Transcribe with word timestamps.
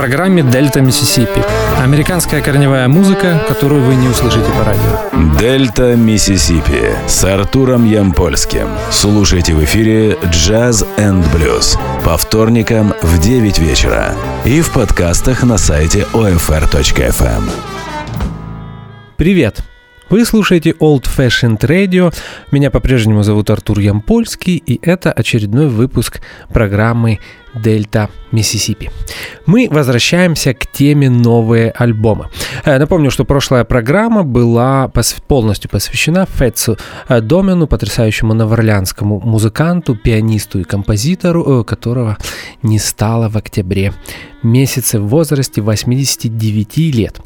программе 0.00 0.42
«Дельта 0.42 0.80
Миссисипи». 0.80 1.44
Американская 1.78 2.40
корневая 2.40 2.88
музыка, 2.88 3.38
которую 3.46 3.82
вы 3.82 3.96
не 3.96 4.08
услышите 4.08 4.46
по 4.50 4.64
радио. 4.64 5.38
«Дельта 5.38 5.94
Миссисипи» 5.94 6.94
с 7.06 7.22
Артуром 7.22 7.84
Ямпольским. 7.84 8.68
Слушайте 8.90 9.52
в 9.52 9.62
эфире 9.62 10.16
«Джаз 10.24 10.86
энд 10.96 11.26
блюз» 11.34 11.78
по 12.02 12.16
вторникам 12.16 12.94
в 13.02 13.20
9 13.20 13.58
вечера 13.58 14.14
и 14.46 14.62
в 14.62 14.72
подкастах 14.72 15.42
на 15.42 15.58
сайте 15.58 16.06
OFR.FM. 16.14 17.50
Привет! 19.18 19.60
Вы 20.10 20.24
слушаете 20.24 20.70
Old 20.70 21.04
Fashioned 21.04 21.60
Radio. 21.60 22.12
Меня 22.50 22.72
по-прежнему 22.72 23.22
зовут 23.22 23.48
Артур 23.48 23.78
Ямпольский, 23.78 24.56
и 24.56 24.80
это 24.82 25.12
очередной 25.12 25.68
выпуск 25.68 26.20
программы 26.48 27.20
Дельта 27.54 28.08
Миссисипи. 28.32 28.90
Мы 29.46 29.68
возвращаемся 29.70 30.54
к 30.54 30.66
теме 30.66 31.10
новые 31.10 31.70
альбомы. 31.70 32.28
Э, 32.64 32.78
напомню, 32.78 33.10
что 33.10 33.24
прошлая 33.24 33.64
программа 33.64 34.22
была 34.22 34.90
полностью 35.26 35.70
посвящена 35.70 36.26
Фетсу 36.26 36.76
э, 37.08 37.20
Домену, 37.20 37.66
потрясающему 37.66 38.34
новоорлеанскому 38.34 39.20
музыканту, 39.20 39.96
пианисту 39.96 40.60
и 40.60 40.64
композитору, 40.64 41.60
э, 41.60 41.64
которого 41.64 42.16
не 42.62 42.78
стало 42.78 43.28
в 43.28 43.36
октябре 43.36 43.92
месяце 44.42 44.98
в 44.98 45.08
возрасте 45.08 45.60
89 45.60 46.94
лет. 46.94 47.20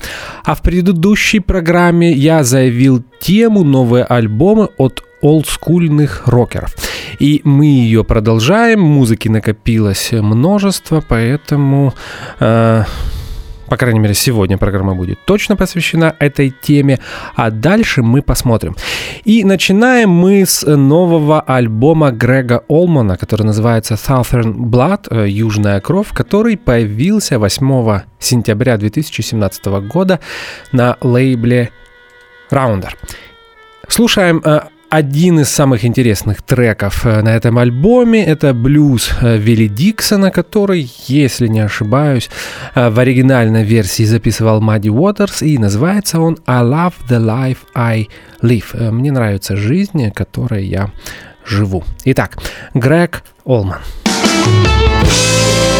А 0.44 0.54
в 0.54 0.62
предыдущей 0.62 1.40
программе 1.40 2.12
я 2.12 2.44
заявил 2.44 3.04
тему 3.20 3.64
новые 3.64 4.04
альбомы 4.04 4.68
от 4.78 5.02
олдскульных 5.24 6.26
рокеров. 6.26 6.74
И 7.18 7.40
мы 7.44 7.64
ее 7.64 8.04
продолжаем, 8.04 8.80
музыки 8.80 9.28
накопилось 9.28 10.12
множество, 10.12 11.02
поэтому... 11.08 11.94
Э, 12.40 12.84
по 13.66 13.78
крайней 13.78 13.98
мере, 13.98 14.14
сегодня 14.14 14.58
программа 14.58 14.94
будет 14.94 15.18
точно 15.24 15.56
посвящена 15.56 16.14
этой 16.20 16.50
теме, 16.50 16.98
а 17.34 17.50
дальше 17.50 18.02
мы 18.02 18.20
посмотрим. 18.20 18.76
И 19.24 19.42
начинаем 19.42 20.10
мы 20.10 20.44
с 20.44 20.62
нового 20.76 21.40
альбома 21.40 22.10
Грега 22.10 22.62
Олмана, 22.68 23.16
который 23.16 23.46
называется 23.46 23.94
Southern 23.94 24.54
Blood, 24.54 25.06
э, 25.10 25.28
Южная 25.30 25.80
кровь, 25.80 26.08
который 26.12 26.58
появился 26.58 27.38
8 27.38 28.02
сентября 28.18 28.76
2017 28.76 29.66
года 29.88 30.20
на 30.72 30.98
лейбле 31.00 31.70
Rounder. 32.50 32.90
Слушаем 33.88 34.42
э, 34.44 34.60
один 34.94 35.40
из 35.40 35.48
самых 35.48 35.84
интересных 35.84 36.42
треков 36.42 37.04
э, 37.04 37.20
на 37.20 37.34
этом 37.34 37.58
альбоме. 37.58 38.24
Это 38.24 38.54
блюз 38.54 39.10
э, 39.20 39.36
Вилли 39.38 39.66
Диксона, 39.66 40.30
который, 40.30 40.88
если 41.08 41.48
не 41.48 41.60
ошибаюсь, 41.60 42.30
э, 42.76 42.90
в 42.90 42.98
оригинальной 43.00 43.64
версии 43.64 44.04
записывал 44.04 44.60
Мадди 44.60 44.90
Уотерс, 44.90 45.42
и 45.42 45.58
называется 45.58 46.20
он 46.20 46.38
«I 46.46 46.62
love 46.62 46.94
the 47.08 47.18
life 47.18 47.58
I 47.74 48.08
live». 48.40 48.90
Мне 48.92 49.10
нравится 49.10 49.56
жизнь, 49.56 50.12
которой 50.12 50.64
я 50.64 50.90
живу. 51.44 51.82
Итак, 52.04 52.38
Грег 52.72 53.24
Олман. 53.44 53.80
surely 54.44 55.73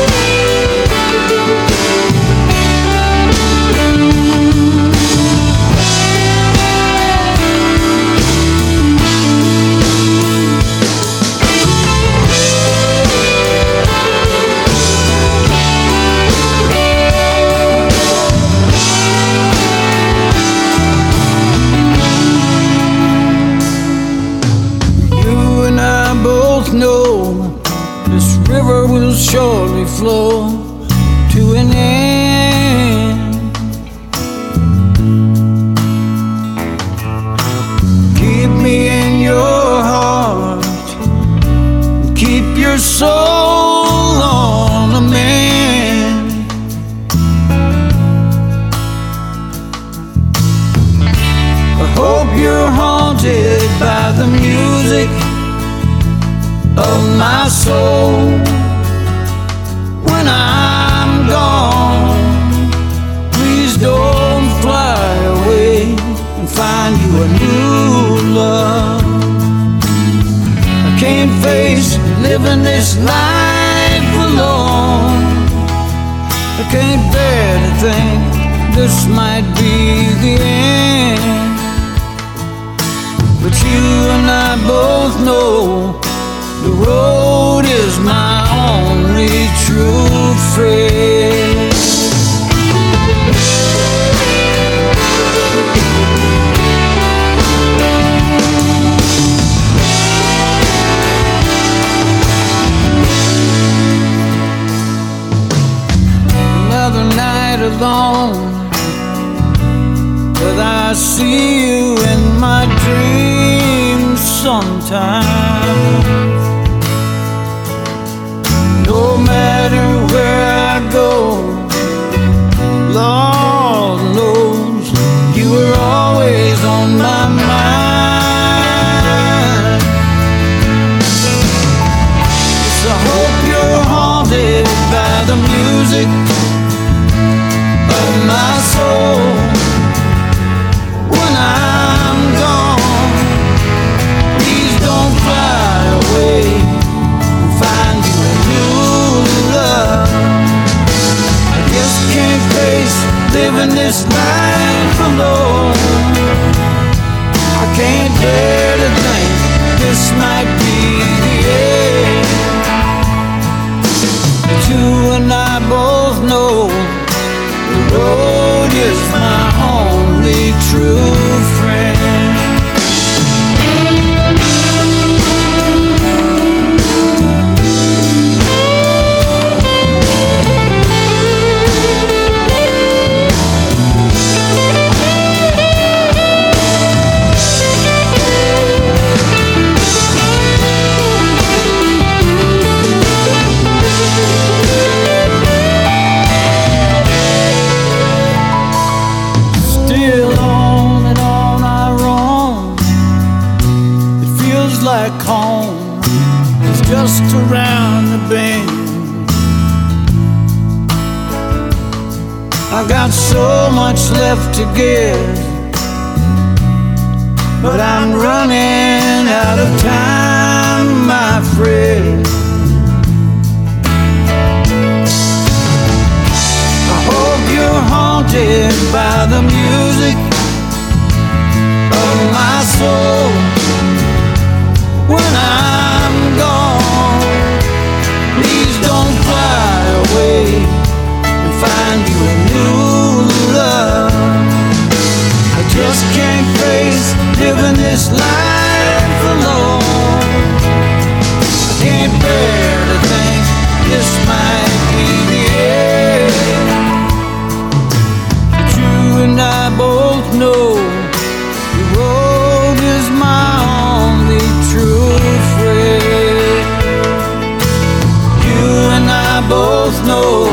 both 269.49 270.07
know 270.07 270.45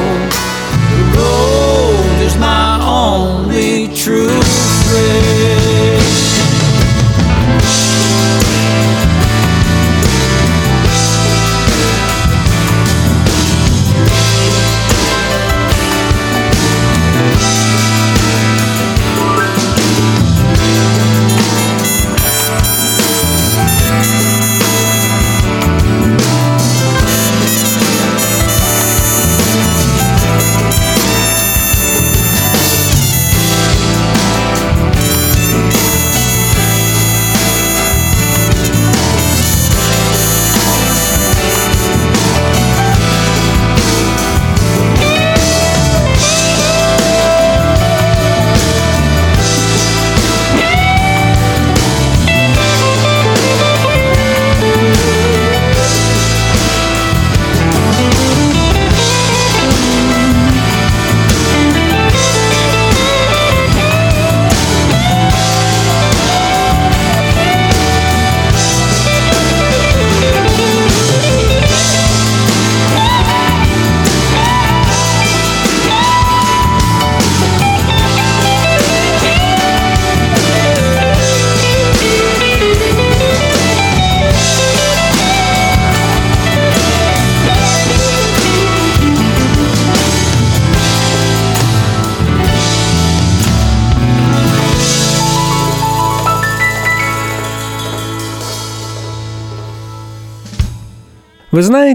the 0.91 1.01
road 1.17 2.21
is 2.21 2.35
my 2.37 2.79
only 2.83 3.87
true 3.95 4.40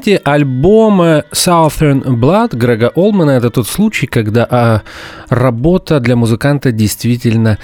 Знаете, 0.07 0.23
альбом 0.25 1.03
Southern 1.33 2.05
Blood 2.05 2.57
Грега 2.57 2.93
Олмана– 2.95 3.31
это 3.39 3.51
тот 3.51 3.67
случай, 3.67 4.07
когда 4.07 4.47
а, 4.49 4.83
работа 5.29 5.99
для 5.99 6.15
музыканта 6.15 6.71
действительно 6.71 7.59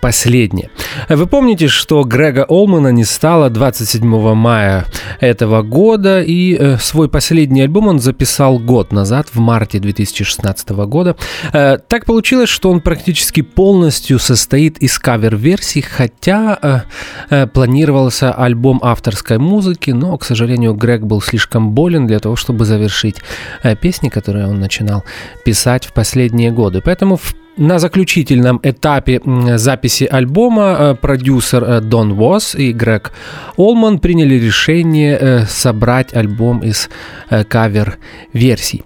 последняя. 0.00 0.70
Вы 1.10 1.26
помните, 1.26 1.68
что 1.68 2.02
Грега 2.04 2.46
Олмана 2.48 2.88
не 2.88 3.04
стало 3.04 3.50
27 3.50 4.34
мая 4.34 4.86
этого 5.20 5.60
года, 5.62 6.22
и 6.22 6.56
э, 6.58 6.78
свой 6.78 7.10
последний 7.10 7.60
альбом 7.60 7.88
он 7.88 7.98
записал 7.98 8.58
год 8.58 8.92
назад, 8.92 9.28
в 9.34 9.38
марте 9.40 9.78
2016 9.78 10.70
года. 10.70 11.16
Э, 11.52 11.76
так 11.76 12.06
получилось, 12.06 12.48
что 12.48 12.70
он 12.70 12.80
практически 12.80 13.42
полностью 13.42 14.18
состоит 14.18 14.78
из 14.78 14.98
кавер-версий, 14.98 15.82
хотя 15.82 16.58
э, 16.62 16.80
э, 17.28 17.46
планировался 17.46 18.32
альбом 18.32 18.80
авторской 18.82 19.36
музыки, 19.36 19.90
но, 19.90 20.16
к 20.16 20.24
сожалению, 20.24 20.72
Грег 20.74 21.02
был 21.02 21.20
слишком 21.20 21.72
болен 21.82 22.06
для 22.06 22.18
того, 22.18 22.36
чтобы 22.36 22.64
завершить 22.64 23.16
э, 23.64 23.76
песни, 23.76 24.08
которые 24.08 24.46
он 24.46 24.60
начинал 24.60 25.04
писать 25.44 25.86
в 25.86 25.92
последние 25.92 26.50
годы. 26.50 26.80
Поэтому 26.84 27.16
в 27.16 27.34
на 27.56 27.78
заключительном 27.78 28.60
этапе 28.62 29.20
записи 29.56 30.08
альбома 30.12 30.76
э, 30.78 30.94
продюсер 30.94 31.64
э, 31.64 31.80
Дон 31.80 32.14
Восс 32.14 32.54
и 32.54 32.72
Грег 32.72 33.12
Олман 33.56 33.98
приняли 33.98 34.36
решение 34.40 35.46
собрать 35.48 36.16
альбом 36.16 36.60
из 36.60 36.88
кавер-версий. 37.30 38.82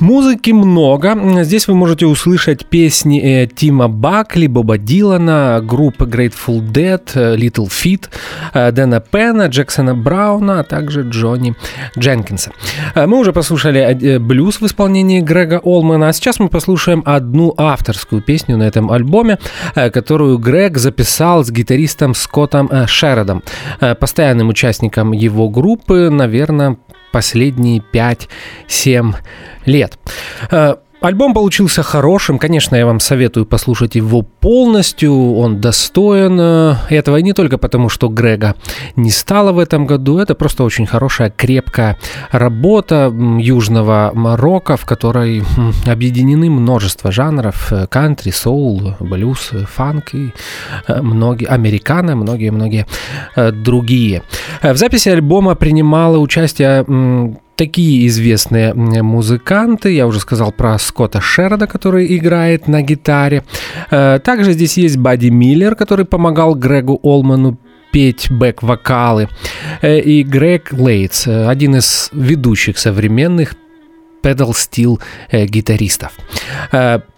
Музыки 0.00 0.52
много. 0.52 1.44
Здесь 1.44 1.68
вы 1.68 1.74
можете 1.74 2.06
услышать 2.06 2.64
песни 2.64 3.20
э, 3.20 3.46
Тима 3.46 3.86
Бакли, 3.86 4.46
Боба 4.46 4.78
Дилана, 4.78 5.60
группы 5.62 6.06
Grateful 6.06 6.66
Dead, 6.66 7.02
э, 7.14 7.36
Little 7.36 7.68
Feat, 7.68 8.08
э, 8.54 8.72
Дэна 8.72 9.00
Пена, 9.00 9.48
Джексона 9.48 9.94
Брауна, 9.94 10.60
а 10.60 10.64
также 10.64 11.02
Джонни 11.02 11.54
Дженкинса. 11.98 12.52
Мы 12.94 13.18
уже 13.18 13.34
послушали 13.34 14.16
блюз 14.18 14.62
в 14.62 14.66
исполнении 14.66 15.20
Грега 15.20 15.60
Олмана, 15.62 16.08
а 16.08 16.12
сейчас 16.14 16.40
мы 16.40 16.48
послушаем 16.48 17.02
одну 17.04 17.52
авторскую 17.58 18.22
песню 18.22 18.56
на 18.56 18.62
этом 18.62 18.90
альбоме, 18.90 19.38
которую 19.74 20.38
Грег 20.38 20.78
записал 20.78 21.44
с 21.44 21.50
гитаристом 21.50 22.14
Скоттом 22.14 22.70
Шередом, 22.86 23.42
постоянным 24.00 24.48
участником 24.48 25.12
его 25.12 25.50
группы, 25.50 26.08
наверное, 26.08 26.78
последние 27.12 27.82
5-7 27.92 29.14
лет. 29.66 29.98
Альбом 31.00 31.32
получился 31.32 31.82
хорошим, 31.82 32.38
конечно, 32.38 32.76
я 32.76 32.84
вам 32.84 33.00
советую 33.00 33.46
послушать 33.46 33.94
его 33.94 34.20
полностью, 34.20 35.34
он 35.34 35.58
достоин 35.58 36.38
э, 36.38 36.74
этого, 36.90 37.16
и 37.16 37.22
не 37.22 37.32
только 37.32 37.56
потому, 37.56 37.88
что 37.88 38.08
Грега 38.08 38.54
не 38.96 39.10
стало 39.10 39.52
в 39.52 39.58
этом 39.58 39.86
году, 39.86 40.18
это 40.18 40.34
просто 40.34 40.62
очень 40.62 40.84
хорошая, 40.86 41.30
крепкая 41.30 41.96
работа 42.32 43.10
южного 43.38 44.12
м, 44.14 44.34
рока, 44.34 44.76
в 44.76 44.84
которой 44.84 45.38
м, 45.38 45.72
объединены 45.86 46.50
множество 46.50 47.10
жанров, 47.10 47.72
э, 47.72 47.86
кантри, 47.86 48.30
соул, 48.30 48.94
блюз, 49.00 49.50
э, 49.52 49.64
фанк 49.64 50.14
и 50.14 50.32
многие, 50.86 51.46
американо, 51.46 52.14
многие-многие 52.14 52.86
другие. 53.36 54.22
В 54.62 54.76
записи 54.76 55.08
альбома 55.08 55.54
принимала 55.54 56.18
участие 56.18 56.84
такие 57.60 58.06
известные 58.06 58.72
музыканты. 58.72 59.92
Я 59.92 60.06
уже 60.06 60.18
сказал 60.20 60.50
про 60.50 60.78
Скотта 60.78 61.20
Шерода, 61.20 61.66
который 61.66 62.16
играет 62.16 62.68
на 62.68 62.80
гитаре. 62.80 63.42
Э, 63.90 64.18
Также 64.18 64.52
здесь 64.52 64.78
есть 64.78 64.96
Бадди 64.96 65.28
Миллер, 65.28 65.74
который 65.74 66.06
помогал 66.06 66.54
Грегу 66.54 66.98
Олману 67.02 67.58
петь 67.92 68.30
бэк-вокалы. 68.30 69.28
Э, 69.82 69.98
И 70.00 70.22
Грег 70.22 70.72
Лейтс, 70.72 71.26
э, 71.26 71.50
один 71.50 71.76
из 71.76 72.08
ведущих 72.12 72.78
современных 72.78 73.54
pedal 74.22 74.52
steel 74.52 74.98
гитаристов. 75.32 76.12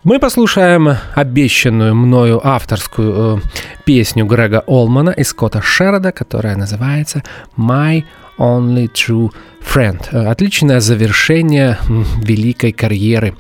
Мы 0.05 0.19
послушаем 0.21 0.97
обещанную 1.17 1.95
мною 1.95 2.41
авторскую 2.45 3.41
песню 3.85 4.25
Грега 4.25 4.63
Олмана 4.67 5.11
и 5.11 5.25
Скотта 5.25 5.63
Шерода, 5.63 6.13
которая 6.13 6.57
называется 6.57 7.23
«My 7.57 8.05
Only 8.39 8.89
True 8.93 9.31
Friend. 9.61 10.29
Отличное 10.29 10.81
завершение 10.81 11.79
великой 12.23 12.73
карьеры 12.73 13.35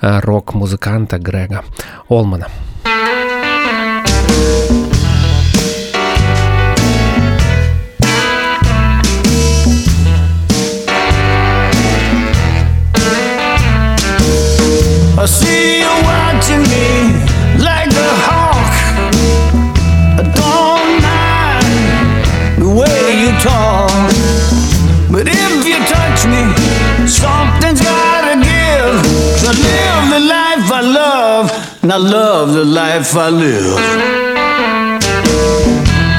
рок-музыканта 0.00 1.18
Грега 1.18 1.64
Олмана. 2.08 2.48
I 15.16 15.26
see 15.26 15.80
you 15.80 15.92
watching 16.04 16.62
me 16.68 17.14
like 17.58 17.92
a 17.96 18.10
hawk. 18.26 18.74
I 20.18 20.22
don't 20.34 21.00
mind 21.02 22.58
the 22.58 22.68
way 22.68 23.22
you 23.22 23.32
talk. 23.40 24.03
Me, 26.24 26.42
something's 27.06 27.82
gotta 27.82 28.34
give. 28.40 28.94
So 29.40 29.50
live 29.50 30.04
the 30.10 30.20
life 30.20 30.66
I 30.72 30.80
love, 30.80 31.50
and 31.82 31.92
I 31.92 31.96
love 31.96 32.54
the 32.54 32.64
life 32.64 33.14
I 33.14 33.28
live. 33.28 33.78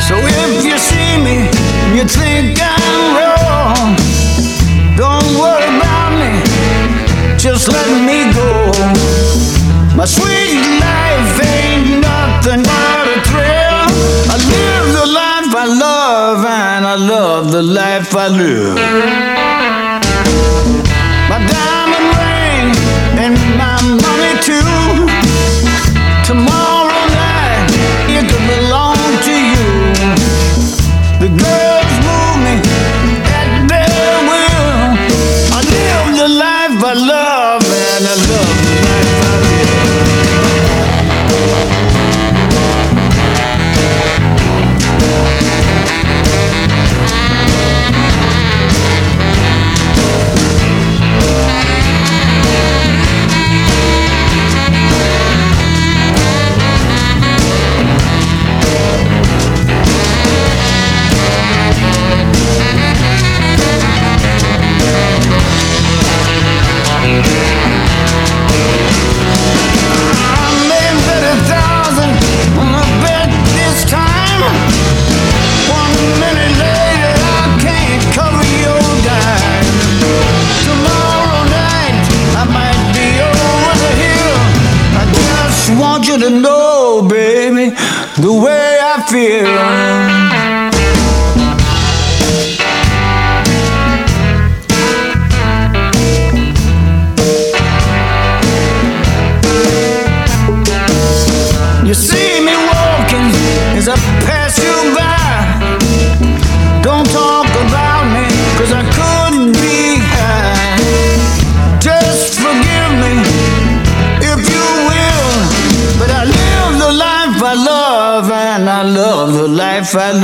So 0.08 0.16
if 0.16 0.64
you 0.64 0.78
see 0.78 1.18
me 1.18 1.50
and 1.86 1.98
you 1.98 2.06
think 2.06 2.60
I'm 2.62 3.18
wrong, 3.18 3.96
don't 4.96 5.26
worry 5.42 5.66
about 5.78 6.12
me, 6.22 6.34
just 7.38 7.68
let 7.68 7.90
me 8.06 8.32
go. 8.34 8.72
My 9.96 10.06
sweet 10.06 10.62
life 10.86 11.34
ain't 11.42 12.02
nothing 12.02 12.62
but 12.62 13.08
a 13.10 13.18
thrill. 13.30 13.86
I 14.30 14.38
live 14.54 14.88
the 15.00 15.08
life 15.22 15.52
I 15.56 15.66
love, 15.66 16.46
and 16.46 16.86
I 16.86 16.96
love 16.96 17.52
the 17.52 17.64
life 17.64 18.16
I 18.16 18.28
live. 18.28 19.55
You 86.18 86.30
to 86.30 86.40
know, 86.40 87.06
baby, 87.08 87.76
the 88.22 88.32
way 88.32 88.80
I 88.82 89.06
feel. 89.10 90.15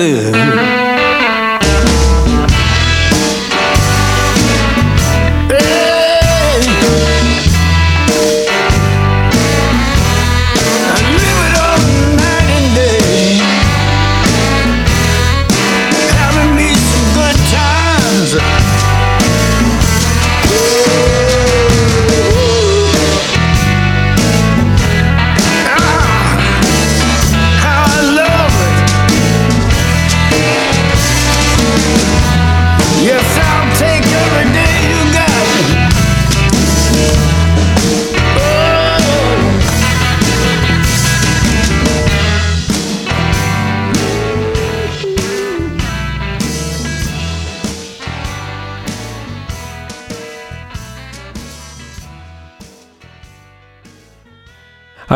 Live. 0.02 0.71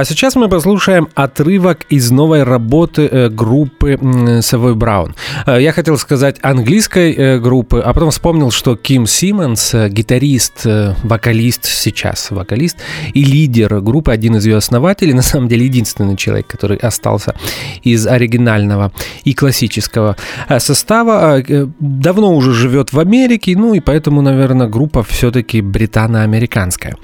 Сейчас 0.06 0.36
мы 0.36 0.48
послушаем 0.48 1.10
отрывок 1.16 1.86
из 1.90 2.12
новой 2.12 2.44
работы 2.44 3.10
э, 3.12 3.30
группы 3.30 3.94
Savoy 3.94 4.76
Brown. 4.76 5.16
Э, 5.46 5.62
Я 5.62 5.72
хотел 5.72 5.98
сказать 5.98 6.38
английской 6.42 7.14
э, 7.14 7.40
группы, 7.40 7.80
а 7.80 7.94
потом 7.94 8.12
вспомнил, 8.12 8.52
что 8.52 8.76
Ким 8.76 9.08
Симмонс, 9.08 9.74
гитарист, 9.74 10.66
вокалист 11.04 11.66
сейчас, 11.66 12.32
вокалист 12.32 12.78
и 13.14 13.24
лидер 13.24 13.82
группы, 13.82 14.12
один 14.12 14.36
из 14.36 14.46
ее 14.46 14.58
основателей, 14.58 15.14
на 15.14 15.22
самом 15.24 15.48
деле 15.48 15.66
единственный 15.66 16.16
человек, 16.16 16.48
который 16.48 16.78
остался 16.78 17.36
из 17.84 18.08
оригинального 18.08 18.92
и 19.24 19.34
классического 19.34 20.16
состава, 20.60 21.44
давно 21.80 22.36
уже 22.36 22.54
живет 22.54 22.94
в 22.94 23.00
Америке, 23.00 23.56
ну 23.58 23.74
и 23.74 23.80
поэтому, 23.80 24.22
наверное, 24.22 24.68
группа 24.68 25.04
все-таки 25.04 25.62
британо-американская. 25.62 26.96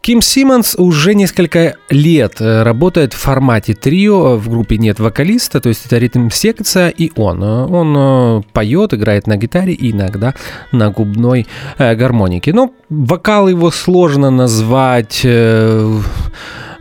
Ким 0.00 0.22
Симмонс 0.22 0.76
уже 0.76 1.14
несколько 1.14 1.74
лет 1.90 2.03
э, 2.40 2.62
работает 2.62 3.12
в 3.12 3.18
формате 3.18 3.74
трио, 3.74 4.36
в 4.36 4.48
группе 4.48 4.78
нет 4.78 5.00
вокалиста, 5.00 5.60
то 5.60 5.68
есть 5.68 5.86
это 5.86 5.98
ритм-секция 5.98 6.88
и 6.88 7.10
он. 7.16 7.42
Э, 7.42 7.64
Он 7.66 7.94
э, 7.96 8.42
поет, 8.52 8.94
играет 8.94 9.26
на 9.26 9.36
гитаре 9.36 9.72
и 9.72 9.90
иногда 9.90 10.34
на 10.72 10.90
губной 10.90 11.46
э, 11.78 11.94
гармонике. 11.94 12.52
Но 12.52 12.70
вокал 12.90 13.48
его 13.48 13.70
сложно 13.70 14.30
назвать 14.30 15.20
э, 15.24 15.30
э, 15.34 16.00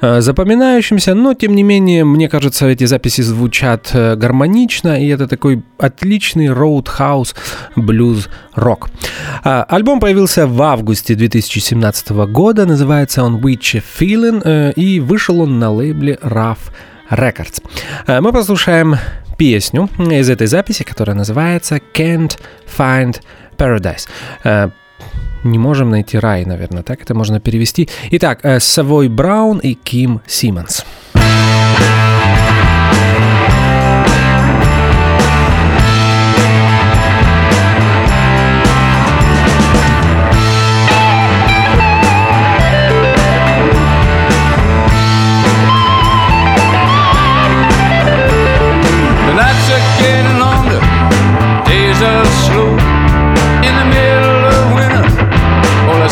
запоминающимся, 0.03 1.13
но 1.13 1.33
тем 1.33 1.55
не 1.55 1.63
менее, 1.63 2.03
мне 2.03 2.27
кажется, 2.27 2.67
эти 2.67 2.83
записи 2.83 3.21
звучат 3.21 3.91
э, 3.93 4.15
гармонично, 4.15 5.01
и 5.01 5.07
это 5.07 5.27
такой 5.27 5.63
отличный 5.77 6.51
роудхаус 6.51 7.35
блюз 7.75 8.29
рок. 8.53 8.89
А, 9.43 9.63
Альбом 9.63 9.99
появился 9.99 10.45
в 10.45 10.61
августе 10.61 11.15
2017 11.15 12.09
года, 12.31 12.65
называется 12.65 13.23
он 13.23 13.37
Witch 13.37 13.81
Feeling, 13.99 14.41
э, 14.43 14.73
и 14.75 14.99
вышел 14.99 15.41
он 15.41 15.59
на 15.59 15.71
лейбле 15.71 16.19
Rough 16.21 16.71
Records. 17.09 17.61
Э, 18.07 18.19
Мы 18.19 18.33
послушаем 18.33 18.97
песню 19.37 19.89
из 19.99 20.29
этой 20.29 20.47
записи, 20.47 20.83
которая 20.83 21.15
называется 21.15 21.79
Can't 21.93 22.37
Find 22.77 23.21
Paradise. 23.57 24.07
Не 25.43 25.59
можем 25.59 25.89
найти 25.89 26.17
рай, 26.17 26.45
наверное, 26.45 26.83
так 26.83 27.01
это 27.01 27.13
можно 27.13 27.39
перевести. 27.39 27.89
Итак, 28.11 28.39
э, 28.43 28.59
Савой 28.59 29.09
Браун 29.09 29.59
и 29.59 29.73
Ким 29.73 30.21
Симмонс. 30.25 30.85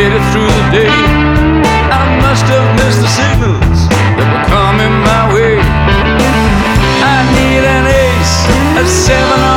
made 0.00 0.16
it 0.16 0.32
through 0.32 0.46
the 0.46 0.66
day. 0.72 0.96
I 1.92 2.04
must 2.24 2.44
have 2.52 2.68
missed 2.80 3.00
the 3.04 3.10
signals 3.20 3.80
that 4.16 4.28
were 4.32 4.44
coming 4.48 4.94
my 5.10 5.22
way. 5.34 5.60
I 7.14 7.18
need 7.36 7.64
an 7.76 7.84
ace, 8.08 8.36
a 8.80 8.84
seven 8.88 9.49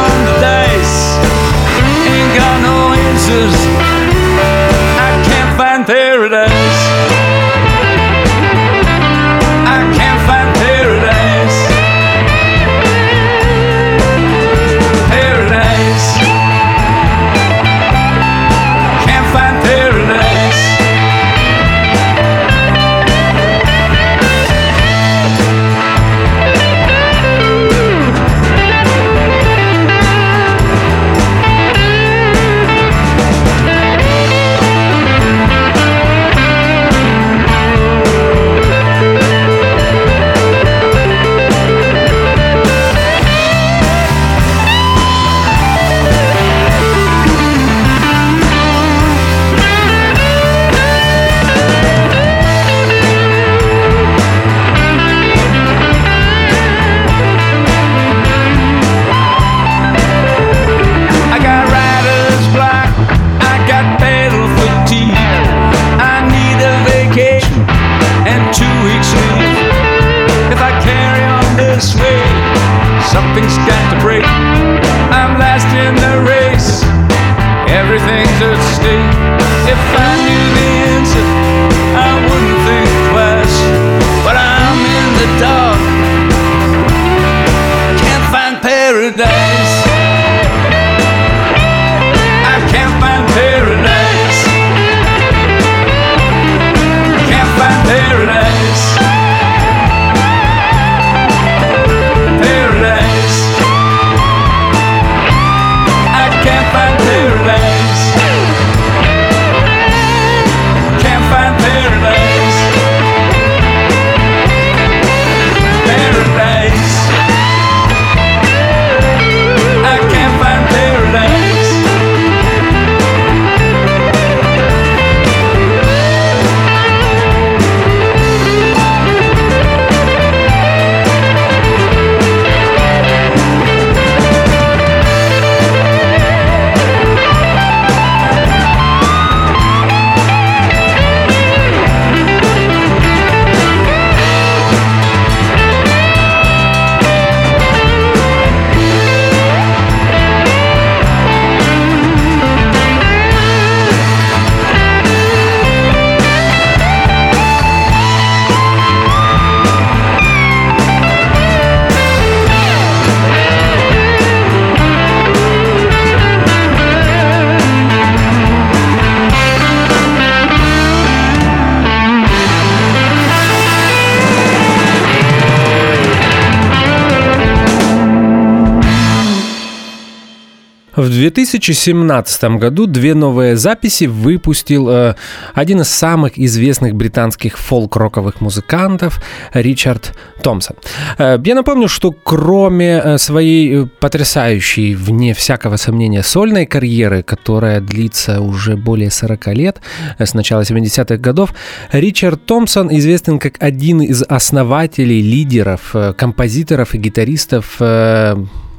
2017 181.34 182.44
году 182.60 182.86
две 182.86 183.14
новые 183.14 183.56
записи 183.56 184.06
выпустил 184.06 184.90
э, 184.90 185.16
один 185.54 185.82
из 185.82 185.90
самых 185.90 186.38
известных 186.38 186.96
британских 186.96 187.58
фолк-роковых 187.58 188.42
музыкантов 188.42 189.22
Ричард 189.54 190.18
Томпсон. 190.42 190.76
Э, 191.18 191.40
я 191.44 191.56
напомню, 191.56 191.88
что 191.88 192.12
кроме 192.12 193.02
э, 193.04 193.18
своей 193.18 193.84
э, 193.84 193.88
потрясающей, 194.00 194.96
вне 194.96 195.34
всякого 195.34 195.78
сомнения, 195.78 196.24
сольной 196.24 196.66
карьеры, 196.66 197.24
которая 197.24 197.82
длится 197.82 198.42
уже 198.42 198.78
более 198.78 199.10
40 199.10 199.48
лет, 199.48 199.82
э, 200.18 200.26
с 200.26 200.34
начала 200.34 200.62
70-х 200.62 201.18
годов, 201.18 201.54
Ричард 201.92 202.46
Томпсон 202.46 202.90
известен 202.96 203.40
как 203.40 203.56
один 203.60 204.02
из 204.02 204.24
основателей, 204.24 205.22
лидеров, 205.22 205.96
композиторов 206.18 206.96
и 206.96 206.98
гитаристов 206.98 207.78
э, 207.80 208.36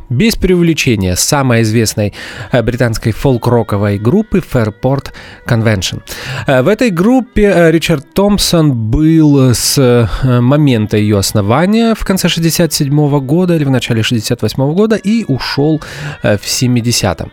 без 0.08 0.36
преувеличения, 0.36 1.16
самой 1.16 1.62
известной 1.62 2.12
э, 2.52 2.62
британской 2.62 3.12
фолк-роковой 3.12 3.98
группы 3.98 4.38
Fairport 4.38 5.12
Convention. 5.46 6.02
Э, 6.46 6.62
В 6.62 6.68
этой 6.68 6.90
группе 6.90 7.42
э, 7.42 7.70
Ричард 7.70 8.14
Томпсон 8.14 8.72
был 8.72 9.54
с 9.54 10.08
момента 10.22 10.96
ее 10.96 11.18
основания 11.18 11.94
в 11.94 12.04
конце 12.04 12.28
67 12.28 13.18
года 13.20 13.56
или 13.56 13.64
в 13.64 13.70
начале 13.70 14.02
68 14.02 14.74
года 14.74 14.96
и 14.96 15.24
ушел 15.28 15.80
в 16.22 16.44
70-м. 16.44 17.30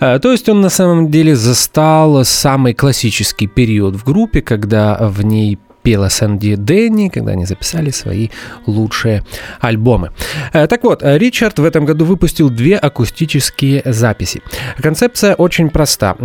Э, 0.00 0.18
То 0.18 0.32
есть 0.32 0.48
он 0.48 0.60
на 0.60 0.70
самом 0.70 1.10
деле 1.10 1.36
застал 1.36 2.24
самый 2.24 2.74
классический 2.74 3.46
период 3.46 3.96
в 3.96 4.04
группе, 4.04 4.40
когда 4.42 4.98
в 5.00 5.24
ней 5.24 5.58
пела 5.82 6.08
Сэнди 6.08 6.54
Дэнни, 6.56 7.08
когда 7.08 7.32
они 7.32 7.44
записали 7.44 7.90
свои 7.90 8.28
лучшие 8.66 9.24
альбомы. 9.60 10.12
Так 10.52 10.84
вот, 10.84 11.02
Ричард 11.02 11.58
в 11.58 11.64
этом 11.64 11.84
году 11.84 12.04
выпустил 12.04 12.50
две 12.50 12.76
акустические 12.76 13.82
записи. 13.84 14.42
Концепция 14.80 15.34
очень 15.34 15.70
проста. 15.70 16.16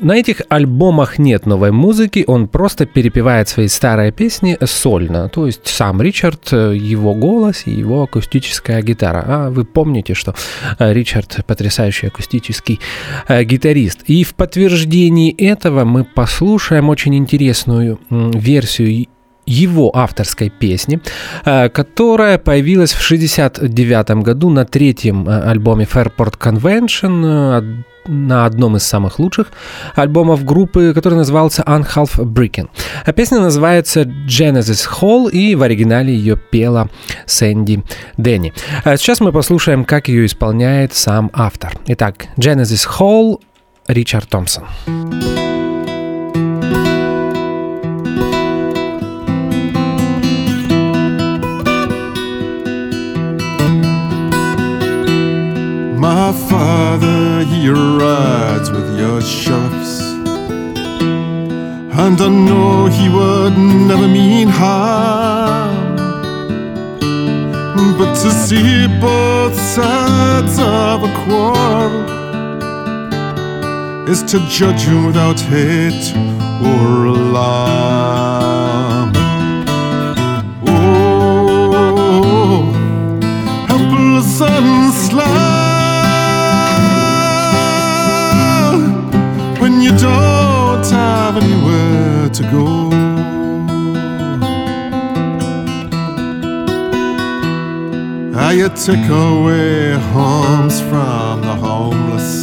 На 0.00 0.16
этих 0.16 0.42
альбомах 0.48 1.18
нет 1.18 1.46
новой 1.46 1.70
музыки, 1.70 2.24
он 2.26 2.48
просто 2.48 2.84
перепевает 2.84 3.48
свои 3.48 3.68
старые 3.68 4.10
песни 4.10 4.58
сольно. 4.64 5.28
То 5.28 5.46
есть 5.46 5.66
сам 5.68 6.02
Ричард, 6.02 6.52
его 6.52 7.14
голос 7.14 7.66
и 7.66 7.70
его 7.70 8.02
акустическая 8.02 8.82
гитара. 8.82 9.24
А 9.26 9.50
вы 9.50 9.64
помните, 9.64 10.14
что 10.14 10.34
э, 10.78 10.92
Ричард 10.92 11.44
потрясающий 11.46 12.08
акустический 12.08 12.80
э, 13.28 13.44
гитарист. 13.44 14.02
И 14.06 14.24
в 14.24 14.34
подтверждении 14.34 15.32
этого 15.32 15.84
мы 15.84 16.04
послушаем 16.04 16.88
очень 16.88 17.14
интересную 17.14 18.00
версию 18.10 19.06
его 19.46 19.94
авторской 19.94 20.50
песни, 20.50 21.00
э, 21.44 21.68
которая 21.68 22.38
появилась 22.38 22.92
в 22.92 23.04
1969 23.04 24.24
году 24.24 24.50
на 24.50 24.64
третьем 24.64 25.28
альбоме 25.28 25.84
Fairport 25.84 26.38
Convention, 26.38 27.84
на 28.06 28.46
одном 28.46 28.76
из 28.76 28.84
самых 28.84 29.18
лучших 29.18 29.52
альбомов 29.94 30.44
группы, 30.44 30.92
который 30.94 31.14
назывался 31.14 31.62
Unhalf 31.62 32.16
Breaking. 32.18 32.68
А 33.04 33.12
песня 33.12 33.40
называется 33.40 34.02
Genesis 34.02 34.88
Hall, 35.00 35.30
и 35.30 35.54
в 35.54 35.62
оригинале 35.62 36.14
ее 36.14 36.36
пела 36.36 36.88
Сэнди 37.26 37.82
Дэнни. 38.16 38.52
А 38.84 38.96
сейчас 38.96 39.20
мы 39.20 39.32
послушаем, 39.32 39.84
как 39.84 40.08
ее 40.08 40.26
исполняет 40.26 40.94
сам 40.94 41.30
автор. 41.32 41.72
Итак, 41.86 42.26
Genesis 42.36 42.86
Hall, 42.98 43.40
Ричард 43.86 44.28
Томпсон. 44.28 44.64
My 56.04 56.32
father, 56.32 57.23
he 57.44 57.68
rides 57.68 58.70
with 58.70 58.98
your 58.98 59.20
sheriffs. 59.20 60.00
And 62.02 62.20
I 62.20 62.28
know 62.28 62.86
he 62.86 63.08
would 63.08 63.56
never 63.58 64.08
mean 64.08 64.48
harm. 64.48 65.96
But 67.98 68.14
to 68.22 68.30
see 68.30 68.86
both 69.00 69.54
sides 69.58 70.58
of 70.58 71.04
a 71.04 71.12
quarrel 71.24 72.14
is 74.08 74.22
to 74.24 74.38
judge 74.48 74.86
without 75.06 75.40
hate 75.40 76.06
or 76.62 77.06
alarm. 77.06 78.53
Ah, 98.36 98.50
you 98.50 98.68
take 98.68 99.08
away 99.08 99.92
homes 100.12 100.80
from 100.80 101.40
the 101.42 101.54
homeless, 101.54 102.42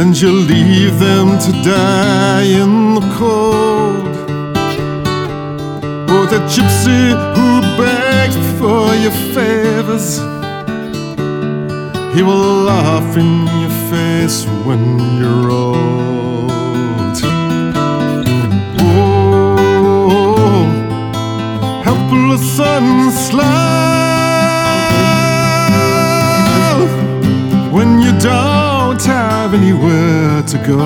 and 0.00 0.18
you 0.18 0.30
leave 0.32 0.98
them 0.98 1.38
to 1.38 1.52
die 1.62 2.44
in 2.62 2.94
the 2.94 3.02
cold. 3.18 4.14
Oh, 6.08 6.24
the 6.24 6.40
gypsy 6.52 7.02
who 7.34 7.60
begged 7.76 8.40
for 8.58 8.94
your 9.04 9.16
favors 9.34 10.20
he 12.14 12.22
will 12.22 12.64
laugh 12.64 13.16
in 13.16 13.46
your 13.60 13.74
face 13.90 14.44
when 14.66 14.82
you're 15.18 15.50
old. 15.50 16.50
Oh, 18.80 20.66
helpless 21.84 22.60
and 22.60 23.12
slow 23.12 23.81
have 29.52 29.60
anywhere 29.60 30.42
to 30.42 30.58
go. 30.66 30.76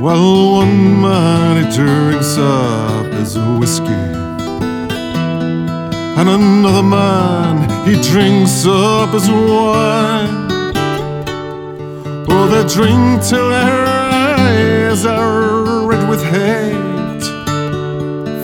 Well, 0.00 0.52
one 0.52 1.00
man 1.00 1.64
he 1.64 1.76
drinks 1.76 2.38
up 2.38 3.06
his 3.12 3.38
whiskey, 3.58 3.86
and 6.18 6.28
another 6.28 6.82
man 6.82 7.47
he 7.88 7.94
drinks 8.02 8.66
up 8.66 9.10
his 9.14 9.30
wine. 9.30 10.46
Oh, 12.30 12.46
they 12.52 12.64
drink 12.74 13.22
till 13.22 13.48
their 13.48 13.86
eyes 13.86 15.06
are 15.06 15.86
red 15.86 16.06
with 16.06 16.22
hate 16.22 17.24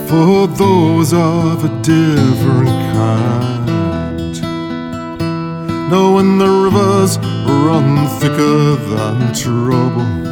for 0.09 0.47
those 0.47 1.13
of 1.13 1.63
a 1.63 1.69
different 1.83 2.79
kind. 2.95 4.41
Now, 5.91 6.15
when 6.15 6.39
the 6.39 6.49
rivers 6.49 7.19
run 7.47 8.07
thicker 8.19 8.77
than 8.93 9.35
trouble. 9.35 10.25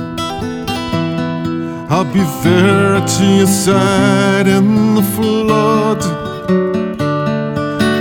I'll 1.93 2.11
be 2.11 2.25
there 2.43 3.07
to 3.07 3.25
your 3.27 3.47
side 3.47 4.47
in 4.47 4.95
the 4.95 5.03
flood. 5.03 6.22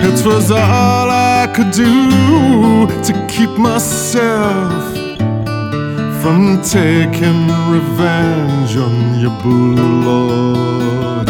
It 0.04 0.26
was 0.26 0.50
all 0.52 1.10
I 1.10 1.48
could 1.56 1.72
do 1.72 2.88
to 2.88 3.28
keep 3.28 3.52
myself 3.52 4.84
from 6.22 6.62
taking 6.64 7.48
revenge 7.70 8.76
on 8.78 9.20
your 9.20 9.36
blood. 9.42 11.30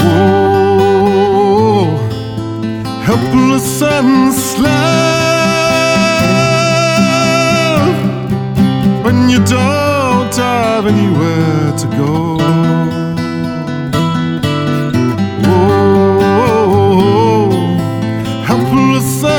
Oh, 0.00 1.86
helpless 3.04 3.82
and 3.82 4.32
slow 4.32 4.68
when 9.04 9.28
you 9.28 9.38
don't 9.44 10.34
have 10.36 10.86
anywhere 10.86 11.76
to 11.78 11.86
go. 11.96 12.47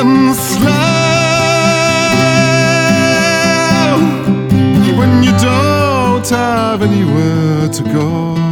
And 0.01 0.33
slow 0.33 0.69
when 4.97 5.23
you 5.23 5.31
don't 5.39 6.29
have 6.29 6.81
anywhere 6.81 7.67
to 7.67 7.83
go. 7.83 8.48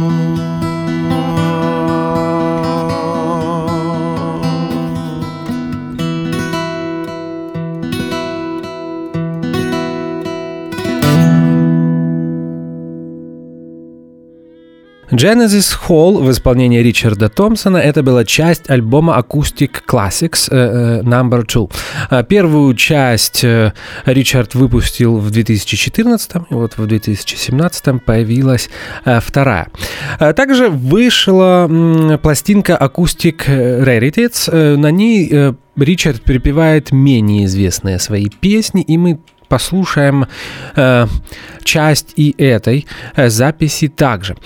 Genesis 15.18 15.76
Hall 15.88 16.22
в 16.22 16.30
исполнении 16.30 16.80
Ричарда 16.80 17.28
Томпсона 17.28 17.78
это 17.78 18.04
была 18.04 18.24
часть 18.24 18.70
альбома 18.70 19.18
Acoustic 19.18 19.82
Classics 19.84 20.48
uh, 20.48 21.02
Number 21.02 21.44
2. 22.08 22.22
Первую 22.22 22.72
часть 22.74 23.44
Ричард 24.04 24.54
выпустил 24.54 25.18
в 25.18 25.32
2014, 25.32 26.36
и 26.50 26.54
вот 26.54 26.78
в 26.78 26.86
2017 26.86 28.04
появилась 28.04 28.70
вторая. 29.04 29.66
Также 30.36 30.68
вышла 30.68 31.68
пластинка 32.22 32.78
Acoustic 32.80 33.44
Rarities. 33.48 34.76
На 34.76 34.92
ней 34.92 35.54
Ричард 35.76 36.22
перепевает 36.22 36.92
менее 36.92 37.46
известные 37.46 37.98
свои 37.98 38.28
песни, 38.28 38.82
и 38.82 38.96
мы 38.96 39.18
послушаем 39.48 40.26
э, 40.76 41.06
часть 41.64 42.12
и 42.16 42.34
этой 42.38 42.86
э, 43.16 43.28
записи 43.28 43.88
также. 43.88 44.36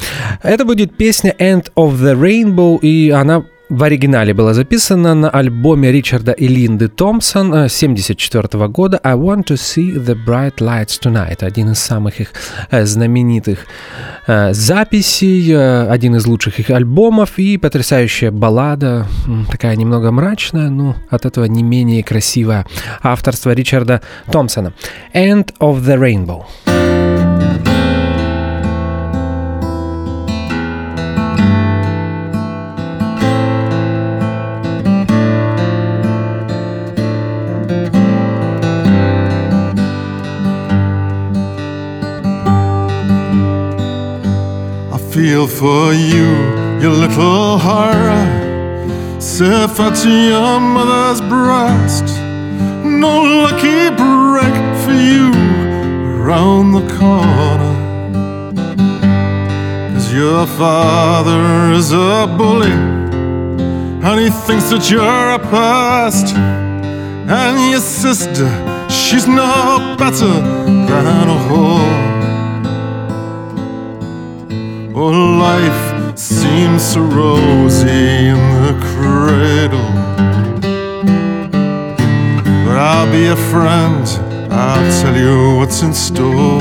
Это 0.42 0.64
будет 0.64 0.96
песня 0.96 1.34
End 1.38 1.70
of 1.76 1.92
the 2.00 2.14
Rainbow, 2.14 2.78
и 2.80 3.10
она 3.10 3.44
в 3.72 3.82
оригинале 3.84 4.34
была 4.34 4.52
записана 4.52 5.14
на 5.14 5.30
альбоме 5.30 5.90
Ричарда 5.90 6.32
и 6.32 6.46
Линды 6.46 6.88
Томпсон 6.88 7.46
1974 7.54 8.68
года 8.68 9.00
«I 9.02 9.14
want 9.14 9.44
to 9.44 9.54
see 9.54 9.96
the 9.96 10.14
bright 10.14 10.56
lights 10.56 11.00
tonight». 11.02 11.42
Один 11.42 11.70
из 11.70 11.78
самых 11.78 12.20
их 12.20 12.32
знаменитых 12.70 13.60
записей, 14.26 15.56
один 15.88 16.16
из 16.16 16.26
лучших 16.26 16.58
их 16.60 16.68
альбомов 16.68 17.38
и 17.38 17.56
потрясающая 17.56 18.30
баллада, 18.30 19.06
такая 19.50 19.74
немного 19.76 20.12
мрачная, 20.12 20.68
но 20.68 20.96
от 21.08 21.24
этого 21.24 21.46
не 21.46 21.62
менее 21.62 22.04
красивая. 22.04 22.66
Авторство 23.02 23.52
Ричарда 23.52 24.02
Томпсона. 24.30 24.74
«End 25.14 25.54
of 25.60 25.82
the 25.82 25.96
Rainbow». 25.96 27.21
Feel 45.22 45.46
for 45.46 45.94
you, 45.94 46.30
your 46.82 46.90
little 47.04 47.56
horror. 47.56 48.26
Fire 49.76 49.94
to 50.02 50.10
your 50.10 50.58
mother's 50.58 51.20
breast. 51.20 52.06
No 52.84 53.12
lucky 53.44 53.82
break 54.02 54.56
for 54.82 54.96
you 55.10 55.26
around 56.16 56.72
the 56.72 56.84
corner. 56.98 57.74
Cause 59.94 60.12
your 60.12 60.44
father 60.60 61.72
is 61.78 61.92
a 61.92 62.26
bully, 62.36 62.76
and 64.06 64.20
he 64.24 64.28
thinks 64.46 64.70
that 64.70 64.90
you're 64.90 65.28
a 65.38 65.42
pest. 65.54 66.34
And 67.38 67.70
your 67.70 67.84
sister, 68.02 68.50
she's 68.90 69.28
no 69.28 69.94
better 69.96 70.34
than 70.88 71.28
a 71.36 71.38
whore. 71.46 72.21
Oh, 74.94 75.08
life 75.08 76.18
seems 76.18 76.82
so 76.82 77.00
rosy 77.00 78.28
in 78.28 78.36
the 78.62 78.74
cradle. 78.92 79.90
But 82.66 82.76
I'll 82.76 83.10
be 83.10 83.28
a 83.28 83.36
friend, 83.36 84.06
I'll 84.52 85.02
tell 85.02 85.16
you 85.16 85.56
what's 85.56 85.80
in 85.82 85.94
store. 85.94 86.60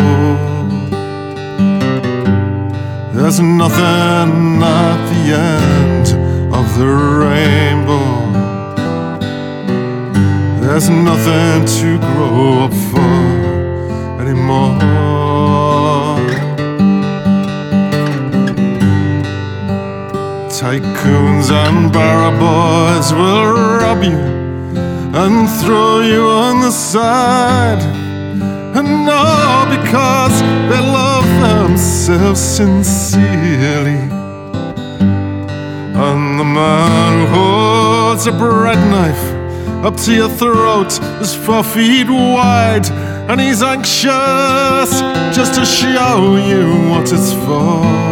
There's 3.14 3.42
nothing 3.42 4.64
at 4.64 5.00
the 5.12 5.24
end 5.36 6.08
of 6.56 6.66
the 6.80 6.88
rainbow. 6.88 8.32
There's 10.62 10.90
nothing 10.90 11.66
to 11.66 11.98
grow 12.00 12.64
up 12.64 12.74
for 12.92 14.22
anymore. 14.22 15.21
Tycoons 20.62 21.50
and 21.50 21.92
boys 21.92 23.12
will 23.14 23.52
rob 23.80 24.04
you 24.04 24.20
and 25.20 25.50
throw 25.60 26.02
you 26.02 26.22
on 26.22 26.62
the 26.62 26.70
side. 26.70 27.82
And 28.78 29.10
all 29.10 29.66
because 29.66 30.40
they 30.70 30.80
love 30.80 31.26
themselves 31.42 32.40
sincerely. 32.40 34.02
And 35.98 36.40
the 36.40 36.46
man 36.46 37.28
who 37.28 37.36
holds 37.36 38.28
a 38.28 38.32
bread 38.32 38.78
knife 38.92 39.84
up 39.84 39.98
to 40.06 40.14
your 40.14 40.30
throat 40.30 40.94
is 41.22 41.34
four 41.34 41.64
feet 41.64 42.08
wide. 42.08 42.86
And 43.32 43.42
he's 43.42 43.64
anxious 43.64 44.92
just 45.36 45.56
to 45.56 45.66
show 45.66 46.36
you 46.36 46.88
what 46.92 47.12
it's 47.12 47.34
for. 47.34 48.11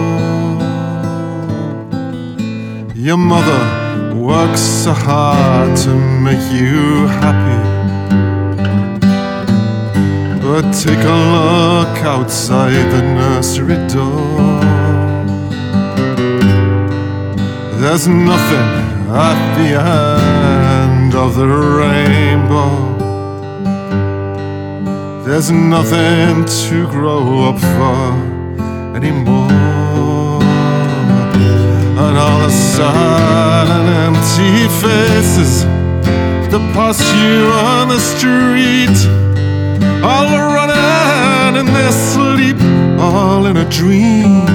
Your 3.01 3.15
mother 3.15 4.13
works 4.13 4.59
so 4.59 4.91
hard 4.91 5.77
to 5.85 5.95
make 5.95 6.51
you 6.51 7.07
happy. 7.07 7.59
But 10.41 10.63
take 10.73 11.05
a 11.05 11.19
look 11.35 11.97
outside 12.03 12.91
the 12.91 13.01
nursery 13.01 13.77
door. 13.87 14.59
There's 17.79 18.05
nothing 18.09 18.69
at 19.07 19.39
the 19.55 19.69
end 19.79 21.15
of 21.15 21.35
the 21.35 21.47
rainbow. 21.47 22.69
There's 25.23 25.51
nothing 25.51 26.43
to 26.67 26.85
grow 26.91 27.47
up 27.47 27.59
for 27.59 28.97
anymore 28.97 30.18
and 32.09 32.17
all 32.17 32.39
the 32.39 32.49
silent 32.49 33.87
empty 34.07 34.67
faces 34.81 35.63
that 36.49 36.63
pass 36.73 36.99
you 37.21 37.37
on 37.71 37.87
the 37.87 37.99
street, 37.99 38.97
all 40.03 40.29
running 40.55 41.59
in 41.61 41.67
their 41.71 41.91
sleep, 41.91 42.57
all 42.99 43.45
in 43.45 43.57
a 43.57 43.69
dream. 43.69 44.47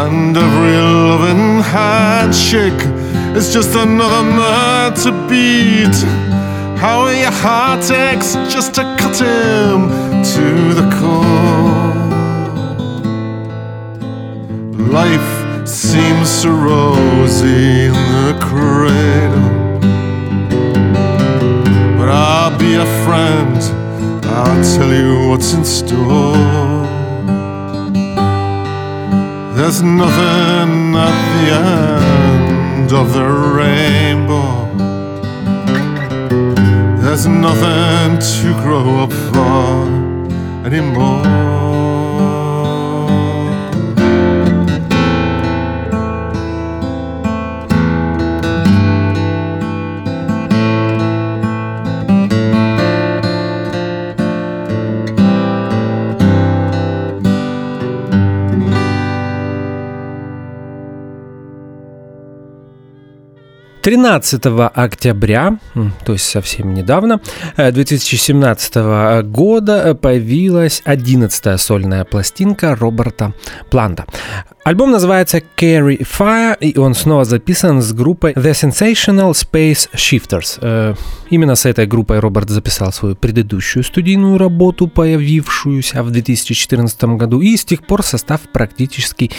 And 0.00 0.36
every 0.36 0.76
loving 0.76 1.60
handshake 1.74 2.82
is 3.36 3.52
just 3.52 3.74
another 3.74 4.22
man 4.22 4.94
to 5.02 5.10
beat. 5.28 5.96
How 6.78 7.08
your 7.08 7.32
heart 7.32 7.90
aches 7.90 8.34
just 8.54 8.74
to 8.74 8.82
cut 9.00 9.18
him 9.18 9.88
to 10.32 10.74
the 10.74 10.88
core. 11.00 11.77
Life 15.04 15.68
seems 15.68 16.28
so 16.28 16.50
rosy 16.50 17.84
in 17.86 17.98
the 18.16 18.36
cradle. 18.48 19.50
But 21.96 22.08
I'll 22.08 22.58
be 22.58 22.74
a 22.74 22.88
friend, 23.04 23.58
I'll 24.24 24.64
tell 24.74 24.92
you 24.92 25.28
what's 25.28 25.52
in 25.54 25.64
store. 25.64 26.82
There's 29.56 29.82
nothing 29.82 30.96
at 31.08 31.16
the 31.34 31.46
end 31.76 32.92
of 32.92 33.12
the 33.12 33.28
rainbow. 33.58 34.50
There's 37.02 37.26
nothing 37.28 38.18
to 38.34 38.46
grow 38.64 39.04
up 39.04 39.12
for 39.12 40.66
anymore. 40.66 41.67
Тринадцатого 63.88 64.68
октября, 64.68 65.58
то 66.04 66.12
есть 66.12 66.26
совсем 66.26 66.74
недавно, 66.74 67.22
2017 67.56 68.72
э, 68.74 69.22
года 69.22 69.94
появилась 69.94 70.82
одиннадцатая 70.84 71.56
сольная 71.56 72.04
пластинка 72.04 72.76
Роберта 72.76 73.32
Планта. 73.70 74.04
Альбом 74.68 74.90
называется 74.90 75.40
Carry 75.56 76.00
Fire, 76.00 76.54
и 76.60 76.76
он 76.78 76.94
снова 76.94 77.24
записан 77.24 77.80
с 77.80 77.94
группой 77.94 78.34
The 78.34 78.50
Sensational 78.50 79.32
Space 79.32 79.88
Shifters. 79.94 80.58
Э, 80.60 80.94
именно 81.30 81.54
с 81.54 81.64
этой 81.64 81.86
группой 81.86 82.18
Роберт 82.18 82.50
записал 82.50 82.92
свою 82.92 83.16
предыдущую 83.16 83.82
студийную 83.82 84.36
работу, 84.36 84.86
появившуюся 84.86 86.02
в 86.02 86.10
2014 86.10 87.16
году, 87.16 87.40
и 87.40 87.56
с 87.56 87.64
тех 87.64 87.86
пор 87.86 88.02
состав 88.02 88.42
практически 88.52 89.30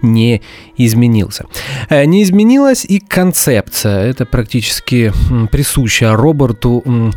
не 0.00 0.40
изменился. 0.78 1.44
Э, 1.90 2.06
не 2.06 2.22
изменилась 2.22 2.86
и 2.86 2.98
концепция. 2.98 3.97
Это 4.00 4.26
практически 4.26 5.12
присущая 5.50 6.14
Роберту 6.14 7.12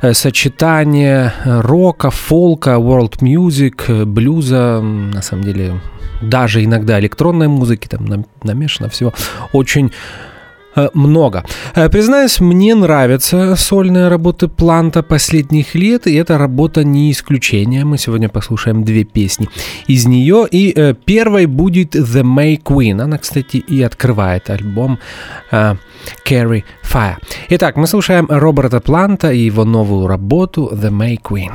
э, 0.00 0.14
сочетание 0.14 1.32
рока, 1.44 2.10
фолка, 2.10 2.70
world 2.70 3.18
music, 3.20 4.04
блюза, 4.04 4.80
на 4.80 5.22
самом 5.22 5.44
деле 5.44 5.80
даже 6.22 6.64
иногда 6.64 6.98
электронной 7.00 7.48
музыки, 7.48 7.88
там 7.88 8.26
намешано 8.42 8.88
всего, 8.88 9.12
очень 9.52 9.88
э, 9.88 10.31
много. 10.94 11.44
Э, 11.74 11.88
признаюсь, 11.88 12.40
мне 12.40 12.74
нравятся 12.74 13.56
сольные 13.56 14.08
работы 14.08 14.48
Планта 14.48 15.02
последних 15.02 15.74
лет, 15.74 16.06
и 16.06 16.14
эта 16.14 16.38
работа 16.38 16.84
не 16.84 17.10
исключение. 17.10 17.84
Мы 17.84 17.98
сегодня 17.98 18.28
послушаем 18.28 18.84
две 18.84 19.04
песни 19.04 19.48
из 19.88 20.06
нее, 20.06 20.46
и 20.50 20.72
э, 20.74 20.94
первой 20.94 21.46
будет 21.46 21.94
The 21.94 22.22
May 22.22 22.62
Queen. 22.62 23.02
Она, 23.02 23.18
кстати, 23.18 23.56
и 23.56 23.82
открывает 23.82 24.50
альбом 24.50 24.98
Carry 25.52 26.64
Fire. 26.82 27.16
Итак, 27.50 27.76
мы 27.76 27.86
слушаем 27.86 28.26
Роберта 28.28 28.80
Планта 28.80 29.30
и 29.30 29.40
его 29.40 29.64
новую 29.64 30.06
работу 30.06 30.70
The 30.72 30.90
May 30.90 31.18
Queen. 31.20 31.52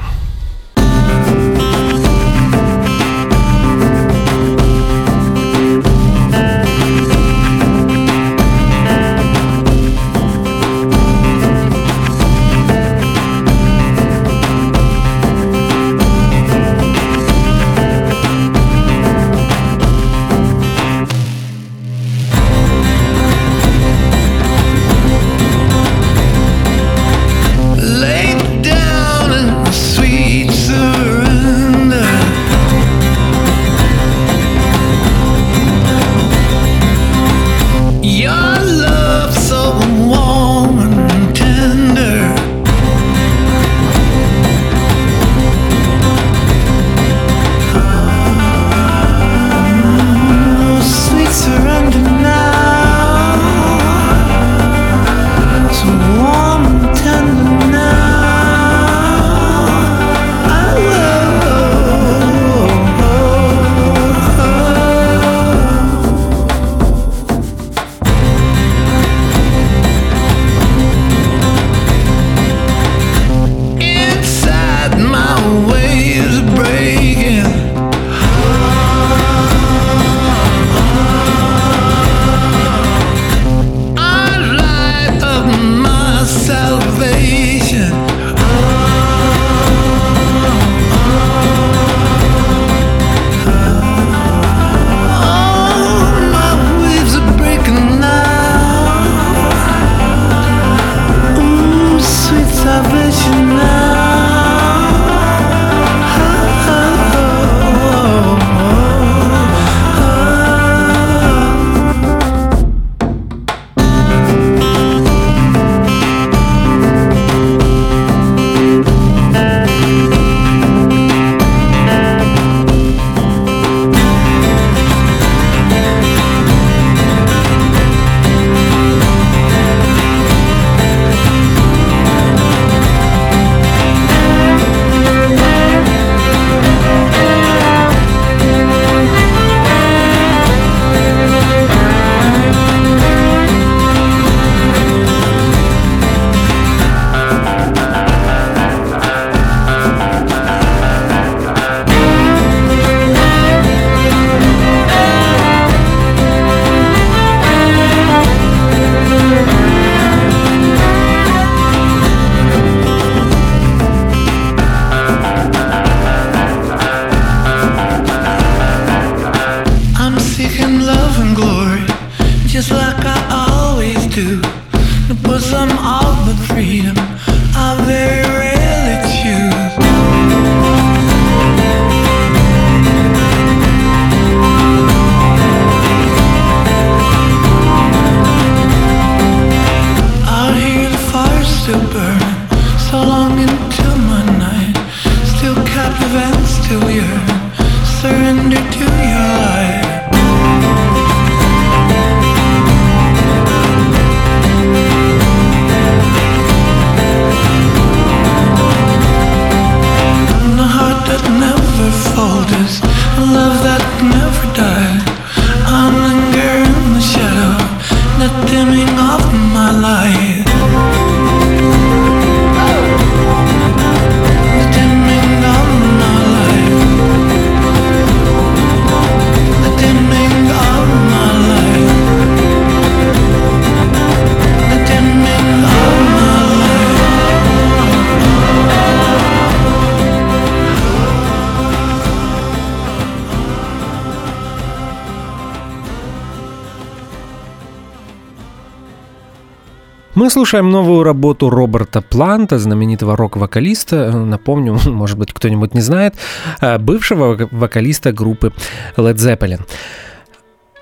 Мы 250.28 250.32
слушаем 250.32 250.70
новую 250.70 251.04
работу 251.04 251.50
Роберта 251.50 252.02
Планта, 252.02 252.60
знаменитого 252.60 253.16
рок-вокалиста. 253.16 254.12
Напомню, 254.12 254.78
может 254.86 255.18
быть, 255.18 255.32
кто-нибудь 255.32 255.74
не 255.74 255.80
знает, 255.80 256.16
э, 256.60 256.78
бывшего 256.78 257.48
вокалиста 257.52 258.12
группы 258.12 258.52
Led 258.98 259.16
Zeppelin. 259.16 259.62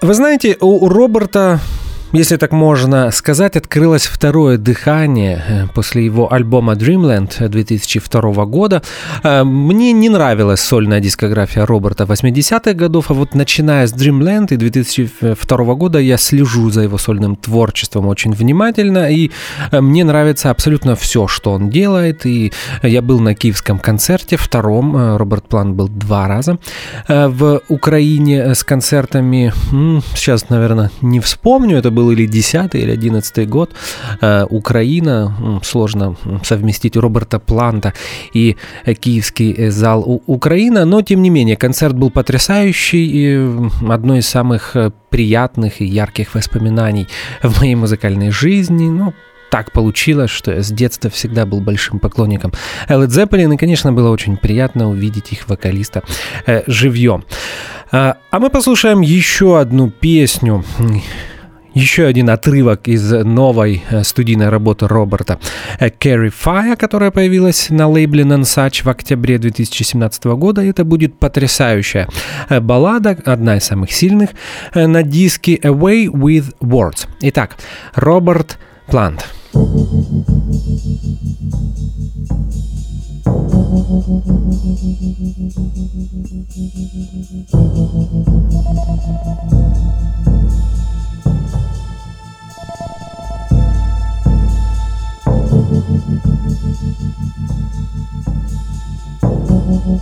Вы 0.01 0.13
знаете, 0.15 0.57
у 0.59 0.89
Роберта 0.89 1.59
если 2.13 2.37
так 2.37 2.51
можно 2.51 3.11
сказать, 3.11 3.57
открылось 3.57 4.05
второе 4.05 4.57
дыхание 4.57 5.43
э, 5.47 5.67
после 5.73 6.05
его 6.05 6.31
альбома 6.31 6.73
Dreamland 6.73 7.47
2002 7.47 8.45
года. 8.45 8.81
Э, 9.23 9.43
мне 9.43 9.91
не 9.91 10.09
нравилась 10.09 10.61
сольная 10.61 10.99
дискография 10.99 11.65
Роберта 11.65 12.05
80-х 12.05 12.73
годов, 12.73 13.11
а 13.11 13.13
вот 13.13 13.35
начиная 13.35 13.87
с 13.87 13.93
Dreamland 13.93 14.53
и 14.53 14.57
2002 14.57 15.75
года 15.75 15.99
я 15.99 16.17
слежу 16.17 16.69
за 16.69 16.81
его 16.81 16.97
сольным 16.97 17.35
творчеством 17.35 18.07
очень 18.07 18.33
внимательно, 18.33 19.11
и 19.11 19.31
э, 19.71 19.81
мне 19.81 20.03
нравится 20.03 20.51
абсолютно 20.51 20.95
все, 20.95 21.27
что 21.27 21.51
он 21.51 21.69
делает, 21.69 22.25
и 22.25 22.53
я 22.83 23.01
был 23.01 23.19
на 23.19 23.35
киевском 23.35 23.79
концерте, 23.79 24.37
втором, 24.37 25.17
Роберт 25.17 25.47
План 25.47 25.73
был 25.73 25.87
два 25.87 26.27
раза 26.27 26.59
в 27.07 27.61
Украине 27.67 28.55
с 28.55 28.63
концертами, 28.63 29.53
сейчас, 30.15 30.49
наверное, 30.49 30.91
не 31.01 31.19
вспомню, 31.19 31.77
это 31.77 31.91
был 31.91 32.04
или 32.11 32.25
10 32.25 32.75
или 32.75 32.91
11 32.91 33.49
год. 33.49 33.71
Э, 34.21 34.45
Украина, 34.49 35.61
сложно 35.63 36.15
совместить 36.43 36.97
Роберта 36.97 37.39
Планта 37.39 37.93
и 38.33 38.55
киевский 38.99 39.69
зал 39.69 40.21
Украина, 40.27 40.85
но 40.85 41.01
тем 41.01 41.21
не 41.21 41.29
менее 41.29 41.55
концерт 41.55 41.95
был 41.95 42.09
потрясающий 42.09 43.05
и 43.05 43.59
одно 43.89 44.17
из 44.17 44.27
самых 44.27 44.75
э, 44.75 44.91
приятных 45.09 45.81
и 45.81 45.85
ярких 45.85 46.35
воспоминаний 46.35 47.07
в 47.43 47.59
моей 47.59 47.75
музыкальной 47.75 48.31
жизни. 48.31 48.89
Ну, 48.89 49.13
так 49.49 49.71
получилось, 49.71 50.31
что 50.31 50.51
я 50.51 50.61
с 50.61 50.71
детства 50.71 51.09
всегда 51.09 51.45
был 51.45 51.61
большим 51.61 51.99
поклонником 51.99 52.51
Led 52.89 53.07
Zeppelin, 53.07 53.53
и, 53.53 53.57
конечно, 53.57 53.93
было 53.93 54.09
очень 54.09 54.37
приятно 54.37 54.89
увидеть 54.89 55.31
их 55.31 55.47
вокалиста 55.47 56.03
э, 56.45 56.63
живьем. 56.67 57.23
А 57.91 58.17
мы 58.31 58.49
послушаем 58.49 59.01
еще 59.01 59.59
одну 59.59 59.89
песню 59.89 60.65
еще 61.75 62.05
один 62.05 62.29
отрывок 62.29 62.87
из 62.87 63.11
новой 63.11 63.83
э, 63.89 64.03
студийной 64.03 64.49
работы 64.49 64.87
Роберта 64.87 65.39
э, 65.79 65.89
Carry 65.89 66.33
Fire, 66.33 66.75
которая 66.75 67.11
появилась 67.11 67.69
на 67.69 67.87
лейбле 67.87 68.23
Nonsuch 68.23 68.83
в 68.83 68.89
октябре 68.89 69.37
2017 69.37 70.23
года. 70.25 70.63
Это 70.63 70.83
будет 70.85 71.19
потрясающая 71.19 72.07
э, 72.49 72.59
баллада, 72.61 73.17
одна 73.25 73.57
из 73.57 73.65
самых 73.65 73.91
сильных 73.91 74.29
на 74.73 75.03
диске 75.03 75.57
Away 75.57 76.07
with 76.07 76.55
Words. 76.61 77.07
Итак, 77.21 77.57
Роберт 77.93 78.57
Плант. 78.87 79.25
Leave 99.85 100.01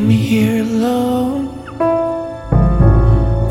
me 0.00 0.16
here 0.16 0.62
alone 0.62 1.52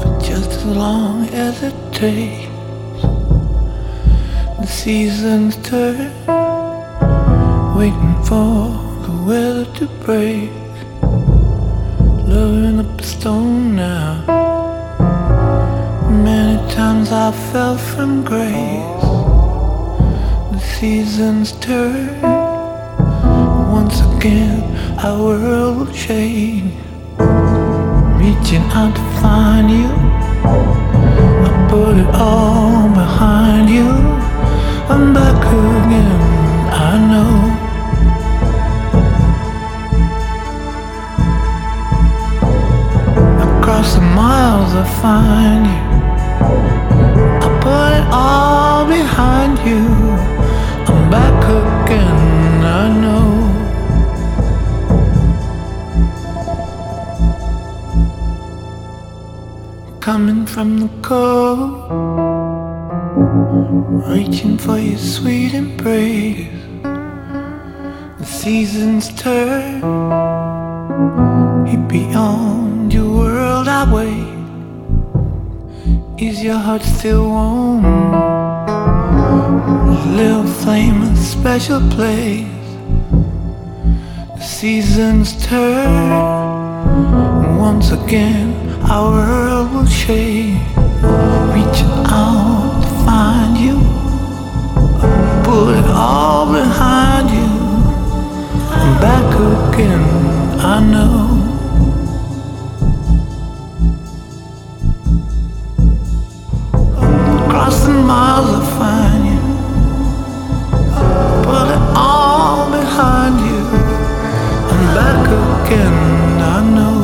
for 0.01 0.17
just 0.19 0.49
as 0.49 0.65
long 0.65 1.29
as 1.29 1.61
it 1.61 1.75
takes. 1.93 2.49
The 4.57 4.65
seasons 4.65 5.57
turn, 5.57 6.09
waiting 7.77 8.17
for 8.23 8.73
the 9.05 9.13
weather 9.27 9.65
to 9.75 9.85
break. 10.03 10.68
Loving 12.29 12.79
up 12.79 13.01
a 13.01 13.03
stone 13.03 13.75
now. 13.75 14.23
Many 16.11 16.57
times 16.71 17.11
I 17.11 17.31
fell 17.31 17.75
from 17.75 18.23
grace. 18.23 19.07
The 20.51 20.59
seasons 20.59 21.53
turn 21.53 22.21
once 23.71 24.01
again. 24.01 24.61
Our 25.03 25.17
world 25.17 25.77
will 25.79 25.91
change. 25.91 26.71
Reaching 28.21 28.65
out 28.77 28.93
to 28.95 29.05
find 29.21 29.67
you. 29.71 29.89
I 31.47 31.67
put 31.67 31.97
it 31.97 32.13
all 32.13 32.89
behind 32.89 33.71
you. 33.71 33.89
I'm 34.87 35.15
back 35.15 35.41
again. 35.47 36.18
Across 43.79 43.95
the 43.95 44.01
miles 44.01 44.73
I 44.75 44.83
find 45.01 45.65
you. 45.71 45.79
I 47.45 47.49
put 47.63 47.91
it 47.97 48.07
all 48.11 48.83
behind 48.85 49.57
you. 49.59 49.83
I'm 50.89 51.01
back 51.09 51.41
again, 51.61 52.61
I 52.65 52.85
know. 53.01 53.29
Coming 60.01 60.45
from 60.45 60.69
the 60.79 60.89
cold, 61.01 61.71
reaching 64.09 64.57
for 64.57 64.77
your 64.77 64.97
sweet 64.97 65.53
embrace. 65.53 66.49
The 68.19 68.25
seasons 68.25 69.07
turn, 69.15 69.79
beyond 71.87 72.09
your 72.09 72.19
world 72.19 72.68
I 73.71 73.85
wait. 73.93 74.27
Is 76.17 76.43
your 76.43 76.57
heart 76.57 76.81
still 76.81 77.29
warm? 77.29 77.85
A 79.45 80.05
little 80.19 80.47
flame, 80.61 81.03
a 81.03 81.15
special 81.15 81.79
place. 81.91 82.47
The 84.35 84.41
seasons 84.41 85.45
turn, 85.45 86.09
once 87.59 87.91
again 87.91 88.55
our 88.89 89.11
world 89.11 89.71
will 89.71 89.87
change. 89.87 90.59
Reaching 91.53 91.93
out 92.07 92.81
to 92.81 92.89
find 93.05 93.55
you, 93.55 93.77
put 95.45 95.77
it 95.77 95.89
all 95.91 96.51
behind 96.51 97.29
you. 97.29 97.49
I'm 98.73 98.91
back 98.99 99.29
again, 99.35 100.03
I 100.59 100.79
know. 100.91 101.48
I 115.71 116.61
know. 116.75 116.99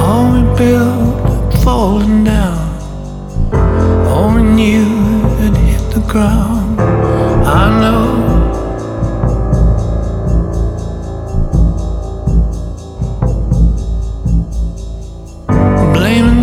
All 0.00 0.32
we 0.32 0.42
built 0.56 1.54
fallen 1.62 2.24
down. 2.24 2.64
All 4.08 4.34
we 4.34 4.42
knew 4.42 4.88
had 5.38 5.56
hit 5.56 5.84
the 5.94 6.00
ground. 6.10 6.80
I 6.80 7.80
know. 7.80 8.12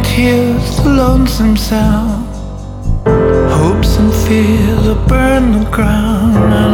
Tears, 0.04 0.78
the 0.84 0.90
lonesome 0.90 1.56
sound. 1.56 2.28
Hopes 3.50 3.98
and 3.98 4.14
fears 4.14 4.71
burn 5.32 5.52
the 5.54 5.70
ground. 5.72 6.71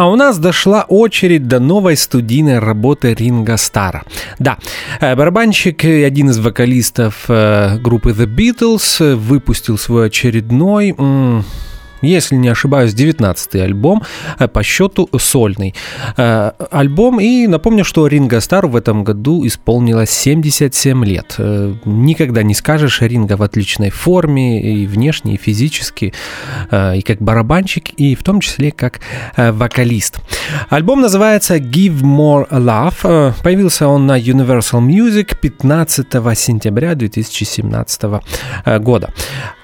А 0.00 0.08
у 0.08 0.16
нас 0.16 0.38
дошла 0.38 0.86
очередь 0.88 1.46
до 1.46 1.60
новой 1.60 1.94
студийной 1.94 2.58
работы 2.58 3.12
Ринга 3.12 3.58
Стара. 3.58 4.02
Да, 4.38 4.56
э, 4.98 5.14
барабанщик 5.14 5.84
и 5.84 6.02
один 6.02 6.30
из 6.30 6.38
вокалистов 6.38 7.26
э, 7.28 7.76
группы 7.76 8.12
The 8.12 8.24
Beatles 8.24 9.04
э, 9.04 9.14
выпустил 9.14 9.76
свой 9.76 10.06
очередной 10.06 10.96
если 12.02 12.36
не 12.36 12.48
ошибаюсь, 12.48 12.94
19-й 12.94 13.62
альбом 13.62 14.02
э, 14.38 14.48
по 14.48 14.62
счету 14.62 15.08
сольный 15.18 15.74
э, 16.16 16.52
альбом. 16.70 17.20
И 17.20 17.46
напомню, 17.46 17.84
что 17.84 18.06
Ринга 18.06 18.40
Стар 18.40 18.66
в 18.66 18.76
этом 18.76 19.04
году 19.04 19.46
исполнилось 19.46 20.10
77 20.10 21.04
лет. 21.04 21.34
Э, 21.38 21.74
никогда 21.84 22.42
не 22.42 22.54
скажешь, 22.54 23.00
Ринга 23.00 23.36
в 23.36 23.42
отличной 23.42 23.90
форме 23.90 24.62
и 24.62 24.86
внешне, 24.86 25.34
и 25.34 25.36
физически, 25.36 26.12
и 26.72 27.02
как 27.02 27.20
барабанщик, 27.20 27.90
и 27.90 28.14
в 28.14 28.22
том 28.22 28.40
числе 28.40 28.70
как 28.70 29.00
вокалист. 29.36 30.20
Альбом 30.68 31.00
называется 31.00 31.56
Give 31.56 32.00
More 32.02 32.48
Love. 32.50 33.34
Появился 33.42 33.88
он 33.88 34.06
на 34.06 34.18
Universal 34.18 34.80
Music 34.80 35.36
15 35.40 36.06
сентября 36.36 36.94
2017 36.94 38.02
года. 38.78 39.12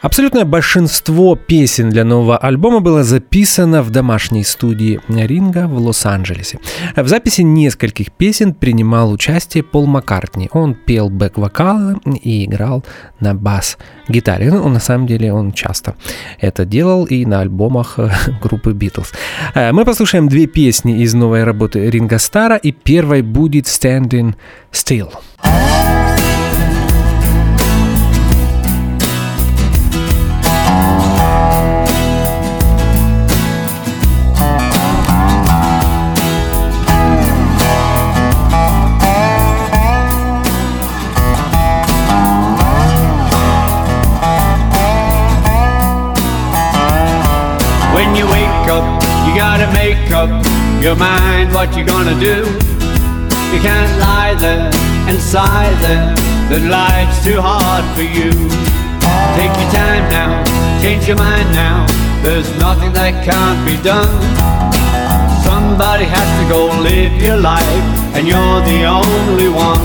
Абсолютное 0.03 0.45
большинство 0.45 1.34
песен 1.34 1.91
для 1.91 2.05
нового 2.05 2.26
нового 2.27 2.39
альбома 2.39 2.81
было 2.81 3.05
записано 3.05 3.83
в 3.83 3.91
домашней 3.91 4.43
студии 4.43 5.01
Ринга 5.09 5.68
в 5.68 5.79
Лос-Анджелесе. 5.79 6.59
В 6.97 7.07
записи 7.07 7.43
нескольких 7.43 8.11
песен 8.11 8.53
принимал 8.53 9.12
участие 9.12 9.62
Пол 9.62 9.87
Маккартни. 9.87 10.49
Он 10.53 10.74
пел 10.74 11.09
бэк-вокалы 11.09 12.01
и 12.24 12.45
играл 12.45 12.85
на 13.20 13.35
бас-гитаре. 13.35 14.51
Ну, 14.51 14.68
на 14.68 14.81
самом 14.81 15.07
деле 15.07 15.33
он 15.33 15.53
часто 15.53 15.95
это 16.41 16.64
делал 16.64 17.05
и 17.05 17.24
на 17.24 17.43
альбомах 17.43 17.95
э, 17.99 18.11
группы 18.43 18.72
Beatles. 18.72 19.14
Э, 19.55 19.70
мы 19.70 19.85
послушаем 19.85 20.29
две 20.29 20.47
песни 20.47 21.03
из 21.03 21.14
новой 21.14 21.45
работы 21.45 21.89
Ринга 21.89 22.18
Стара, 22.18 22.57
и 22.57 22.72
первой 22.72 23.22
будет 23.22 23.66
«Standing 23.66 24.35
Still». 24.72 25.12
gotta 30.77 31.16
your 50.87 50.95
mind 50.95 51.53
what 51.53 51.76
you're 51.76 51.84
gonna 51.84 52.14
do. 52.20 52.47
You 53.51 53.59
can't 53.59 53.91
lie 53.99 54.37
there 54.39 54.70
and 55.11 55.18
sigh 55.18 55.74
there, 55.82 56.14
that 56.47 56.62
life's 56.70 57.18
too 57.26 57.43
hard 57.43 57.82
for 57.99 58.07
you. 58.07 58.30
Take 59.34 59.51
your 59.51 59.70
time 59.74 60.07
now, 60.14 60.47
change 60.78 61.11
your 61.11 61.18
mind 61.18 61.51
now, 61.51 61.91
there's 62.22 62.47
nothing 62.62 62.95
that 62.95 63.18
can't 63.26 63.59
be 63.66 63.74
done. 63.82 64.14
Somebody 65.43 66.07
has 66.07 66.30
to 66.39 66.45
go 66.47 66.70
live 66.78 67.18
your 67.18 67.43
life, 67.43 67.87
and 68.14 68.22
you're 68.22 68.62
the 68.62 68.87
only 68.87 69.51
one. 69.51 69.82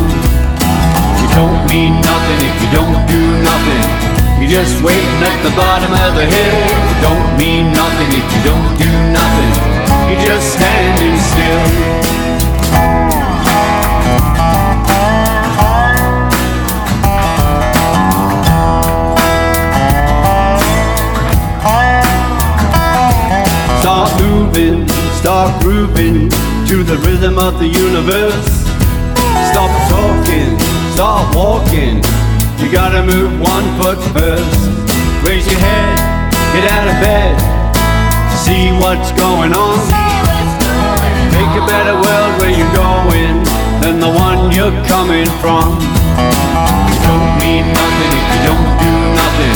You 1.18 1.28
don't 1.34 1.66
mean 1.66 1.98
nothing 1.98 2.40
if 2.46 2.56
you 2.62 2.70
don't 2.78 3.02
do 3.10 3.22
nothing. 3.42 3.82
You're 4.38 4.54
just 4.54 4.78
waiting 4.86 5.22
at 5.26 5.40
the 5.42 5.54
bottom 5.58 5.98
of 5.98 6.14
the 6.14 6.30
hill. 6.30 6.62
Don't 7.02 7.26
mean 7.42 7.74
nothing 7.74 8.10
if 8.22 8.26
you 8.38 8.42
don't 8.46 8.70
do 8.78 8.90
nothing. 9.10 9.71
You're 10.12 10.26
just 10.26 10.54
standing 10.54 11.18
still. 11.32 11.92
Start 23.80 24.22
moving, 24.22 24.88
start 25.14 25.62
grooving 25.62 26.30
to 26.68 26.84
the 26.84 26.98
rhythm 27.06 27.38
of 27.38 27.58
the 27.60 27.68
universe. 27.68 28.52
Stop 29.52 29.72
talking, 29.90 30.60
start 30.94 31.36
walking 31.36 32.02
you 32.62 32.72
gotta 32.72 33.04
move 33.04 33.40
one 33.42 33.66
foot 33.82 33.98
first. 34.14 34.60
Raise 35.26 35.46
your 35.50 35.60
head, 35.60 36.32
get 36.54 36.72
out 36.72 36.88
of 36.88 37.02
bed, 37.02 37.61
see 38.52 38.68
what's 38.84 39.12
going 39.16 39.54
on. 39.56 39.80
Make 41.32 41.54
a 41.56 41.66
better 41.74 41.96
world 41.96 42.32
where 42.40 42.52
you're 42.52 42.76
going 42.76 43.34
than 43.80 43.96
the 44.04 44.12
one 44.12 44.52
you're 44.52 44.76
coming 44.92 45.30
from. 45.40 45.80
You 46.92 46.98
don't 47.08 47.30
mean 47.40 47.64
nothing 47.80 48.12
if 48.20 48.26
you 48.34 48.42
don't 48.52 48.72
do 48.84 48.94
nothing. 49.22 49.56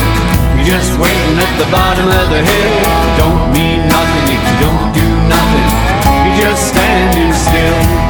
You're 0.56 0.72
just 0.80 0.94
waiting 1.04 1.36
at 1.44 1.54
the 1.60 1.68
bottom 1.76 2.08
of 2.08 2.28
the 2.32 2.42
hill. 2.52 2.76
You 3.04 3.14
don't 3.20 3.44
mean 3.52 3.80
nothing 3.98 4.26
if 4.36 4.42
you 4.48 4.58
don't 4.64 4.88
do 5.02 5.08
nothing. 5.36 5.68
You're 6.24 6.40
just 6.48 6.62
standing 6.72 7.34
still. 7.36 8.05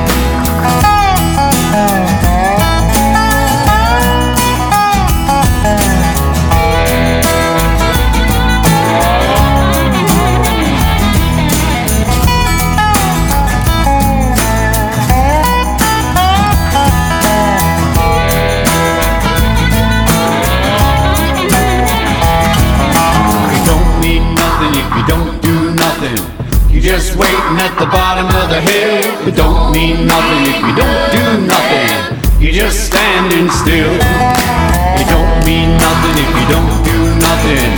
Just 26.86 27.18
waiting 27.18 27.58
at 27.58 27.74
the 27.82 27.90
bottom 27.90 28.30
of 28.30 28.46
the 28.54 28.62
hill. 28.62 29.02
It 29.26 29.34
don't 29.34 29.74
mean 29.74 30.06
nothing 30.06 30.46
if 30.46 30.62
you 30.62 30.74
don't 30.78 31.06
do 31.18 31.26
nothing. 31.50 31.90
You're 32.38 32.54
just 32.54 32.86
standing 32.86 33.50
still. 33.50 33.90
It 33.90 35.08
don't 35.10 35.42
mean 35.42 35.74
nothing 35.82 36.14
if 36.14 36.30
you 36.30 36.46
don't 36.46 36.78
do 36.86 36.98
nothing. 37.18 37.74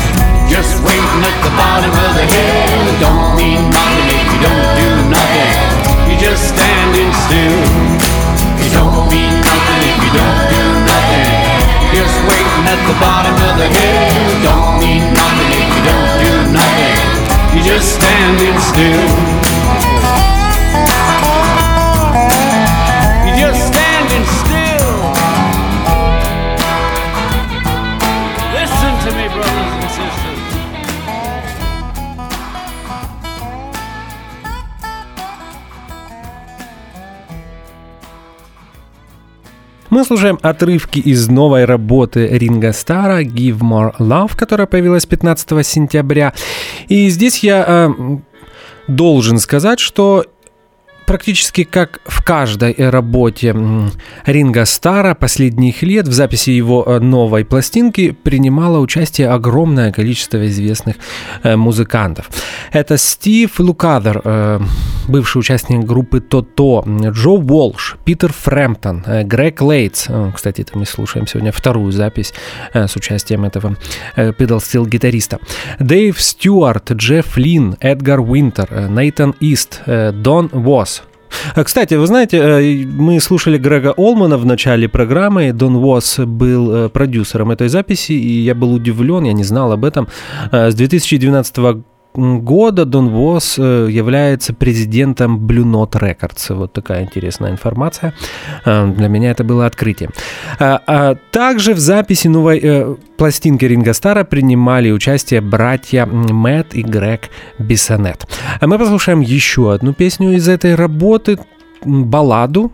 Just 0.51 0.83
waiting 0.83 1.23
at 1.23 1.37
the 1.39 1.53
bottom 1.55 1.93
of 1.95 2.11
the 2.19 2.27
hill. 2.27 2.83
It 2.91 2.99
don't 2.99 3.39
mean 3.39 3.63
nothing 3.71 4.07
if 4.11 4.27
you 4.27 4.39
don't 4.43 4.71
do 4.75 4.89
nothing. 5.07 5.55
You're 6.11 6.23
just 6.27 6.43
standing 6.51 7.11
still. 7.23 7.63
It 8.59 8.71
don't 8.75 9.07
mean 9.07 9.39
nothing 9.39 9.79
if 9.87 9.97
you 10.03 10.11
don't 10.19 10.43
do 10.51 10.66
sisters. 18.67 19.27
Мы 39.89 40.03
слушаем 40.03 40.37
отрывки 40.43 40.99
из 40.99 41.27
новой 41.27 41.65
работы 41.65 42.27
Ринга 42.27 42.71
Стара 42.71 43.23
«Give 43.23 43.57
More 43.59 43.95
Love», 43.97 44.35
которая 44.35 44.67
появилась 44.67 45.07
15 45.07 45.65
сентября. 45.65 46.33
И 46.87 47.09
здесь 47.09 47.39
я 47.39 47.65
э, 47.65 48.17
должен 48.87 49.39
сказать, 49.39 49.79
что 49.79 50.25
практически 51.07 51.63
как 51.63 52.01
в 52.05 52.21
каждой 52.21 52.75
работе 52.77 53.55
Ринга 54.25 54.65
Стара 54.65 55.15
последних 55.15 55.81
лет 55.81 56.07
в 56.07 56.11
записи 56.11 56.49
его 56.49 56.83
э, 56.85 56.99
новой 56.99 57.45
пластинки 57.45 58.11
принимало 58.11 58.79
участие 58.79 59.29
огромное 59.29 59.93
количество 59.93 60.45
известных 60.47 60.97
э, 61.43 61.55
музыкантов. 61.55 62.29
Это 62.73 62.97
Стив 62.97 63.57
Лукадер, 63.57 64.21
э, 64.23 64.59
бывший 65.07 65.39
участник 65.39 65.85
группы 65.85 66.19
Тото, 66.19 66.83
Джо 66.85 67.29
Уолш, 67.29 67.97
Питер 68.03 68.33
Фрэмптон, 68.33 69.05
Грег 69.23 69.61
Лейтс. 69.61 70.07
Кстати, 70.35 70.61
это 70.61 70.77
мы 70.77 70.85
слушаем 70.85 71.25
сегодня 71.25 71.53
вторую 71.53 71.93
запись 71.93 72.33
с 72.73 72.95
участием 72.97 73.45
этого 73.45 73.77
педал-стил 74.15 74.85
гитариста. 74.85 75.39
Дэйв 75.79 76.21
Стюарт, 76.21 76.91
Джефф 76.91 77.37
Лин, 77.37 77.77
Эдгар 77.79 78.19
Уинтер, 78.19 78.89
Нейтан 78.89 79.33
Ист, 79.39 79.81
Дон 79.85 80.49
Восс, 80.51 80.96
кстати, 81.63 81.95
вы 81.95 82.07
знаете, 82.07 82.37
э, 82.37 82.85
мы 82.85 83.19
слушали 83.19 83.57
Грега 83.57 83.93
Олмана 83.97 84.37
в 84.37 84.45
начале 84.45 84.87
программы. 84.87 85.53
Дон 85.53 85.75
Уосс 85.75 86.19
был 86.19 86.75
э, 86.75 86.89
продюсером 86.89 87.51
этой 87.51 87.69
записи, 87.69 88.13
и 88.13 88.41
я 88.41 88.55
был 88.55 88.73
удивлен, 88.73 89.23
я 89.25 89.33
не 89.33 89.43
знал 89.43 89.71
об 89.71 89.85
этом. 89.85 90.07
Э, 90.51 90.71
с 90.71 90.75
2012 90.75 91.57
года 91.57 91.83
Дон 92.17 93.09
Вос 93.09 93.55
э, 93.59 93.87
является 93.89 94.53
президентом 94.53 95.37
Blue 95.45 95.63
Note 95.63 95.91
Records. 95.91 96.55
Вот 96.55 96.73
такая 96.73 97.03
интересная 97.03 97.51
информация. 97.51 98.13
Э, 98.65 98.87
Для 98.87 99.07
меня 99.07 99.31
это 99.31 99.43
было 99.43 99.65
открытие. 99.65 100.09
А, 100.59 100.81
а 100.87 101.15
Также 101.31 101.73
в 101.73 101.79
записи 101.79 102.27
новой 102.27 102.59
э, 102.61 102.95
пластинки 103.17 103.65
Ринга 103.65 103.93
Стара 103.93 104.23
принимали 104.23 104.91
участие 104.91 105.41
братья 105.41 106.05
Мэтт 106.05 106.73
и 106.73 106.81
Грег 106.81 107.29
Бессонет. 107.59 108.27
А 108.59 108.67
мы 108.67 108.79
послушаем 108.79 109.21
еще 109.21 109.71
одну 109.71 109.93
песню 109.93 110.35
из 110.35 110.47
этой 110.47 110.75
работы, 110.75 111.37
балладу, 111.85 112.71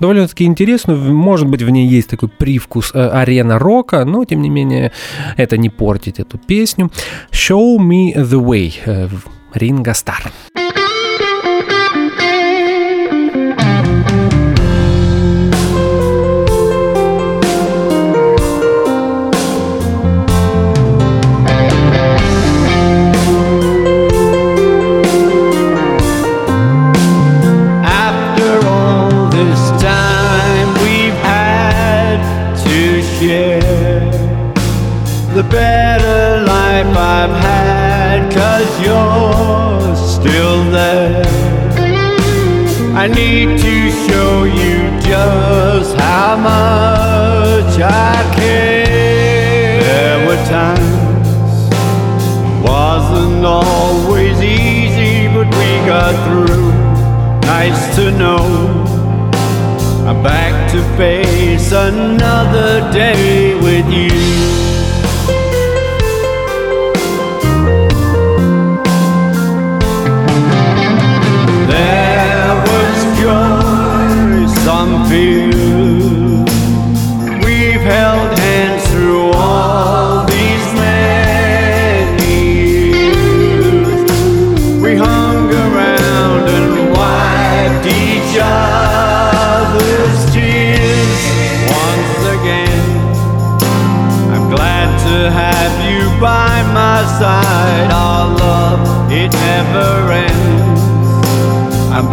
довольно-таки 0.00 0.44
интересную. 0.44 0.98
Может 1.12 1.48
быть, 1.48 1.62
в 1.62 1.70
ней 1.70 1.86
есть 1.86 2.08
такой 2.10 2.28
привкус 2.28 2.92
э, 2.94 3.08
арена 3.08 3.58
рока, 3.58 4.04
но, 4.04 4.24
тем 4.24 4.42
не 4.42 4.50
менее, 4.50 4.92
это 5.36 5.56
не 5.56 5.70
портит 5.70 6.20
эту 6.20 6.38
песню. 6.38 6.90
«Show 7.30 7.78
me 7.78 8.14
the 8.14 8.42
way» 8.42 8.74
э, 8.84 9.08
Ринга 9.54 9.94
Стар. 9.94 10.32
After 10.56 10.63
show 44.06 44.44
you 44.44 44.76
just 45.00 45.96
how 45.96 46.36
much 46.36 47.74
I 47.80 48.34
care. 48.36 49.80
There 49.82 50.26
were 50.26 50.42
times 50.46 50.94
wasn't 52.62 53.44
always 53.44 54.40
easy, 54.40 55.28
but 55.28 55.46
we 55.46 55.70
got 55.86 56.14
through. 56.26 56.72
Nice 57.42 57.96
to 57.96 58.10
know 58.10 58.84
I'm 60.06 60.22
back 60.22 60.70
to 60.72 60.82
face 60.96 61.72
another 61.72 62.92
day 62.92 63.53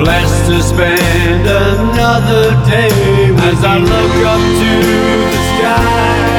blessed 0.01 0.45
to 0.49 0.63
spend 0.63 1.45
another 1.45 2.45
day 2.65 2.89
As 3.49 3.59
I 3.63 3.77
look 3.77 4.15
up 4.33 4.43
to 4.61 4.73
the 5.31 5.41
sky, 5.51 6.31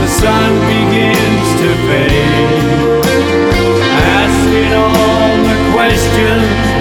the 0.00 0.08
sun 0.20 0.50
begins 0.72 1.48
to 1.60 1.68
fade. 1.86 3.04
Asking 4.20 4.72
all 4.84 5.32
the 5.48 5.58
questions, 5.72 6.71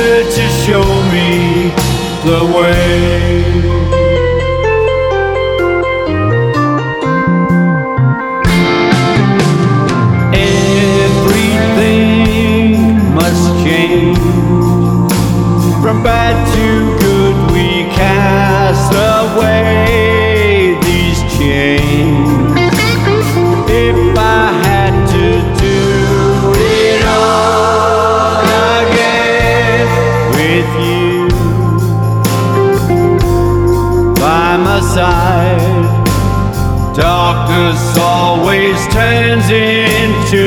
to 0.00 0.48
show 0.64 0.82
me 1.12 1.68
the 2.24 2.40
way. 2.56 3.09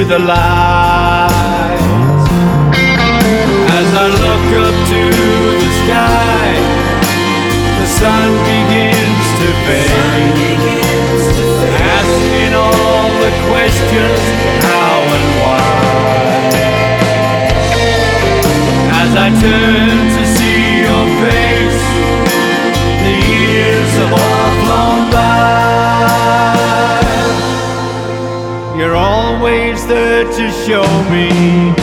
The 0.05 0.19
light. 0.19 1.79
As 3.79 3.89
I 4.03 4.07
look 4.23 4.47
up 4.65 4.75
to 4.91 5.01
the 5.61 5.71
sky, 5.81 6.47
the 7.79 7.87
sun 7.87 8.29
begins 8.51 9.25
to 9.39 9.47
fade. 9.65 10.59
Asking 11.95 12.53
all 12.53 13.07
the 13.23 13.31
questions, 13.47 14.23
how 14.67 14.97
and 15.15 15.27
why. 15.41 15.71
As 19.01 19.11
I 19.15 19.27
turn 19.41 20.22
there 29.93 30.23
to 30.23 30.51
show 30.65 30.85
me 31.11 31.82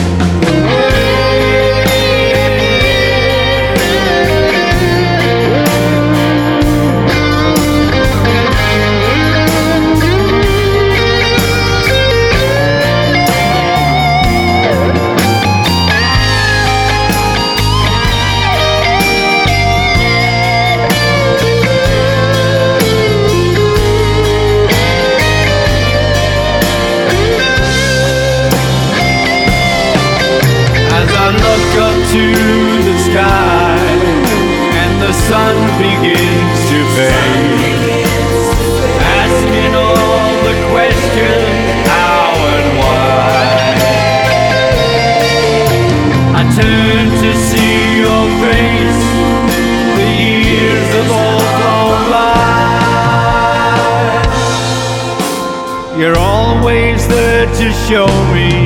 to 57.58 57.72
show 57.88 58.06
me 58.32 58.59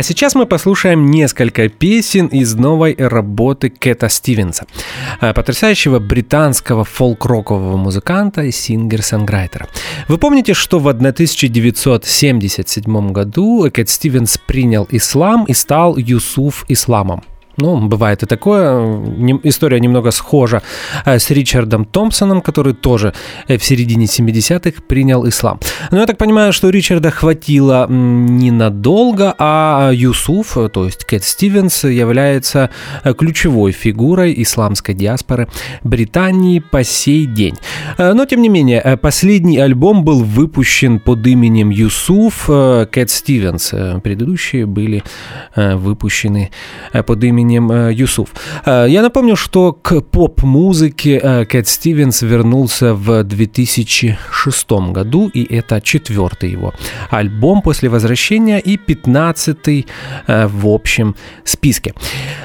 А 0.00 0.02
сейчас 0.02 0.34
мы 0.34 0.46
послушаем 0.46 1.10
несколько 1.10 1.68
песен 1.68 2.28
из 2.28 2.54
новой 2.54 2.96
работы 2.98 3.68
Кэта 3.68 4.08
Стивенса, 4.08 4.64
э, 5.20 5.34
потрясающего 5.34 5.98
британского 5.98 6.86
фолк-рокового 6.86 7.76
музыканта 7.76 8.44
и 8.44 8.50
singer-songwriter 8.50 9.56
а. 9.56 9.68
Вы 10.08 10.16
помните, 10.16 10.54
что 10.54 10.78
в 10.78 10.88
1977 10.88 13.12
году 13.12 13.70
Кэт 13.70 13.90
Стивенс 13.90 14.38
принял 14.38 14.88
ислам 14.90 15.44
и 15.44 15.52
стал 15.52 15.98
Юсуф 15.98 16.64
Исламом? 16.68 17.22
Ну, 17.56 17.88
бывает 17.88 18.22
и 18.22 18.26
такое. 18.26 19.02
История 19.42 19.80
немного 19.80 20.12
схожа 20.12 20.62
э, 21.04 21.18
с 21.18 21.30
Ричардом 21.30 21.84
Томпсоном, 21.84 22.40
который 22.40 22.74
тоже 22.74 23.12
э, 23.48 23.58
в 23.58 23.64
середине 23.64 24.06
70-х 24.06 24.82
принял 24.86 25.28
ислам. 25.28 25.58
Но 25.90 25.98
я 25.98 26.06
так 26.06 26.16
понимаю, 26.16 26.52
что 26.52 26.70
Ричарда 26.70 27.10
хватило 27.10 27.86
ненадолго, 27.88 29.34
а 29.38 29.90
Юсуф, 29.92 30.56
то 30.72 30.84
есть 30.84 31.04
Кэт 31.04 31.24
Стивенс, 31.24 31.84
является 31.84 32.70
э, 33.04 33.14
ключевой 33.14 33.72
фигурой 33.72 34.34
исламской 34.42 34.94
диаспоры 34.94 35.48
Британии 35.82 36.60
по 36.60 36.84
сей 36.84 37.26
день. 37.26 37.56
Но, 37.98 38.24
тем 38.26 38.42
не 38.42 38.48
менее, 38.48 38.98
последний 39.02 39.58
альбом 39.58 40.04
был 40.04 40.22
выпущен 40.22 41.00
под 41.00 41.26
именем 41.26 41.70
Юсуф 41.70 42.46
Кэт 42.46 43.10
Стивенс. 43.10 43.74
Предыдущие 44.02 44.66
были 44.66 45.02
выпущены 45.56 46.50
под 47.06 47.24
именем 47.24 47.39
именем 47.40 47.70
э, 47.72 47.92
Юсуф. 47.92 48.28
Э, 48.64 48.86
я 48.88 49.02
напомню, 49.02 49.36
что 49.36 49.72
к 49.72 50.00
поп-музыке 50.00 51.20
э, 51.22 51.44
Кэт 51.44 51.68
Стивенс 51.68 52.22
вернулся 52.22 52.94
в 52.94 53.24
2006 53.24 54.70
году, 54.92 55.28
и 55.28 55.42
это 55.54 55.80
четвертый 55.80 56.50
его 56.50 56.72
альбом 57.10 57.62
после 57.62 57.88
возвращения 57.88 58.58
и 58.58 58.76
пятнадцатый 58.76 59.86
в 60.26 60.66
общем 60.66 61.14
списке. 61.44 61.94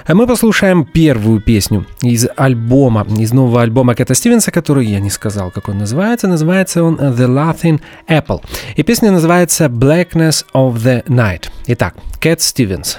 Мы 0.07 0.27
послушаем 0.27 0.85
первую 0.85 1.41
песню 1.41 1.85
из 2.01 2.27
альбома, 2.35 3.05
из 3.19 3.33
нового 3.33 3.61
альбома 3.61 3.95
Кэта 3.95 4.15
Стивенса, 4.15 4.51
который 4.51 4.85
я 4.85 4.99
не 4.99 5.09
сказал, 5.09 5.51
как 5.51 5.69
он 5.69 5.77
называется. 5.77 6.27
Называется 6.27 6.83
он 6.83 6.95
The 6.95 7.27
Laughing 7.27 7.81
Apple. 8.07 8.41
И 8.75 8.83
песня 8.83 9.11
называется 9.11 9.65
Blackness 9.65 10.45
of 10.53 10.75
the 10.75 11.03
Night. 11.05 11.49
Итак, 11.67 11.95
Кэт 12.19 12.41
Стивенс. 12.41 12.97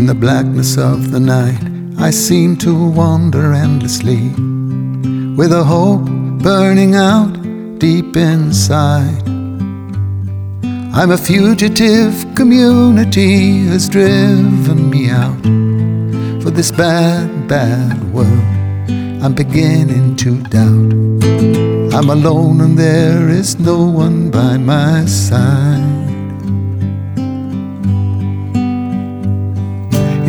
In 0.00 0.06
the 0.06 0.14
blackness 0.14 0.78
of 0.78 1.10
the 1.10 1.20
night, 1.20 1.60
I 1.98 2.08
seem 2.08 2.56
to 2.64 2.72
wander 2.88 3.52
endlessly, 3.52 4.30
with 5.36 5.52
a 5.52 5.62
hope 5.62 6.06
burning 6.42 6.94
out 6.94 7.34
deep 7.78 8.16
inside. 8.16 9.22
I'm 10.94 11.10
a 11.10 11.18
fugitive, 11.18 12.14
community 12.34 13.66
has 13.66 13.90
driven 13.90 14.88
me 14.88 15.10
out 15.10 15.42
for 16.42 16.50
this 16.50 16.70
bad, 16.70 17.46
bad 17.46 18.02
world. 18.14 18.48
I'm 19.22 19.34
beginning 19.34 20.16
to 20.16 20.40
doubt. 20.44 20.94
I'm 21.94 22.08
alone 22.08 22.62
and 22.62 22.78
there 22.78 23.28
is 23.28 23.58
no 23.58 23.84
one 23.84 24.30
by 24.30 24.56
my 24.56 25.04
side. 25.04 25.89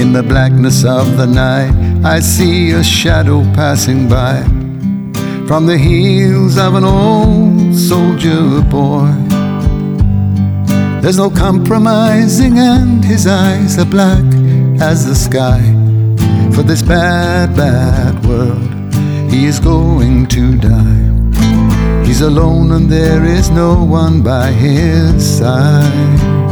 In 0.01 0.13
the 0.13 0.23
blackness 0.23 0.83
of 0.83 1.15
the 1.15 1.27
night, 1.27 1.71
I 2.03 2.21
see 2.21 2.71
a 2.71 2.83
shadow 2.83 3.43
passing 3.53 4.09
by 4.09 4.41
from 5.47 5.67
the 5.67 5.77
heels 5.77 6.57
of 6.57 6.73
an 6.73 6.83
old 6.83 7.75
soldier 7.75 8.63
boy. 8.63 9.13
There's 11.01 11.17
no 11.17 11.29
compromising, 11.29 12.57
and 12.57 13.05
his 13.05 13.27
eyes 13.27 13.77
are 13.77 13.85
black 13.85 14.25
as 14.81 15.05
the 15.05 15.13
sky. 15.13 15.61
For 16.55 16.63
this 16.63 16.81
bad, 16.81 17.55
bad 17.55 18.25
world, 18.25 18.73
he 19.31 19.45
is 19.45 19.59
going 19.59 20.25
to 20.29 20.57
die. 20.57 22.05
He's 22.07 22.21
alone, 22.21 22.71
and 22.71 22.89
there 22.89 23.23
is 23.23 23.51
no 23.51 23.83
one 23.83 24.23
by 24.23 24.51
his 24.51 25.37
side. 25.37 26.50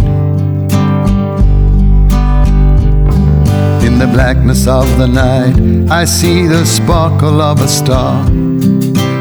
The 3.99 4.07
blackness 4.07 4.65
of 4.65 4.97
the 4.97 5.07
night, 5.07 5.89
I 5.91 6.05
see 6.05 6.47
the 6.47 6.65
sparkle 6.65 7.41
of 7.41 7.59
a 7.59 7.67
star 7.67 8.23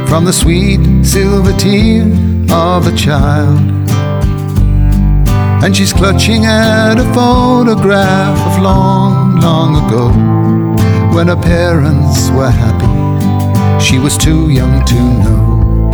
from 0.06 0.24
the 0.24 0.32
sweet 0.32 1.04
silver 1.04 1.52
tear 1.58 2.04
of 2.52 2.86
a 2.86 2.96
child. 2.96 3.58
And 5.64 5.76
she's 5.76 5.92
clutching 5.92 6.46
at 6.46 6.94
a 6.96 7.12
photograph 7.12 8.38
of 8.46 8.62
long, 8.62 9.40
long 9.40 9.70
ago 9.84 10.06
when 11.12 11.26
her 11.26 11.42
parents 11.42 12.30
were 12.30 12.50
happy. 12.50 13.84
She 13.84 13.98
was 13.98 14.16
too 14.16 14.48
young 14.50 14.84
to 14.86 14.94
know. 14.94 15.92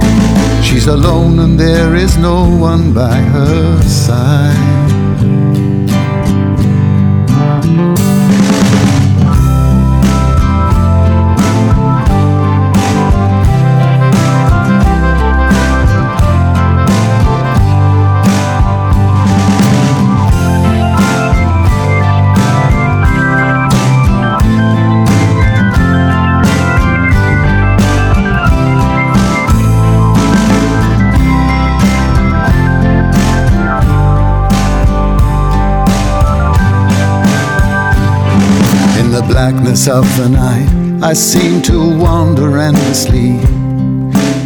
She's 0.62 0.88
alone 0.88 1.38
and 1.38 1.58
there 1.58 1.94
is 1.94 2.18
no 2.18 2.44
one 2.50 2.92
by 2.92 3.16
her 3.16 3.80
side. 3.82 5.03
Blackness 39.44 39.88
of 39.88 40.04
the 40.16 40.26
night, 40.26 41.02
I 41.02 41.12
seem 41.12 41.60
to 41.64 41.78
wander 41.98 42.56
endlessly 42.56 43.32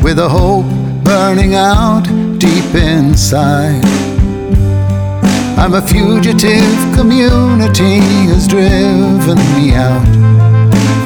with 0.03 0.18
a 0.18 0.28
hope 0.28 0.66
burning 1.05 1.55
out 1.55 2.03
deep 2.38 2.74
inside. 2.74 3.84
I'm 5.57 5.74
a 5.74 5.82
fugitive, 5.82 6.74
community 6.96 8.01
has 8.26 8.49
driven 8.49 9.38
me 9.55 9.74
out 9.74 10.09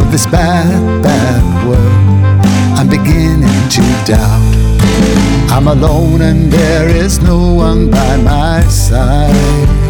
of 0.01 0.11
this 0.11 0.25
bad, 0.25 1.03
bad 1.03 1.69
world. 1.69 2.47
I'm 2.79 2.89
beginning 2.89 3.69
to 3.77 3.83
doubt. 4.07 5.53
I'm 5.53 5.69
alone 5.69 6.23
and 6.23 6.51
there 6.51 6.89
is 6.89 7.19
no 7.21 7.53
one 7.53 7.91
by 7.91 8.17
my 8.17 8.63
side. 8.69 9.82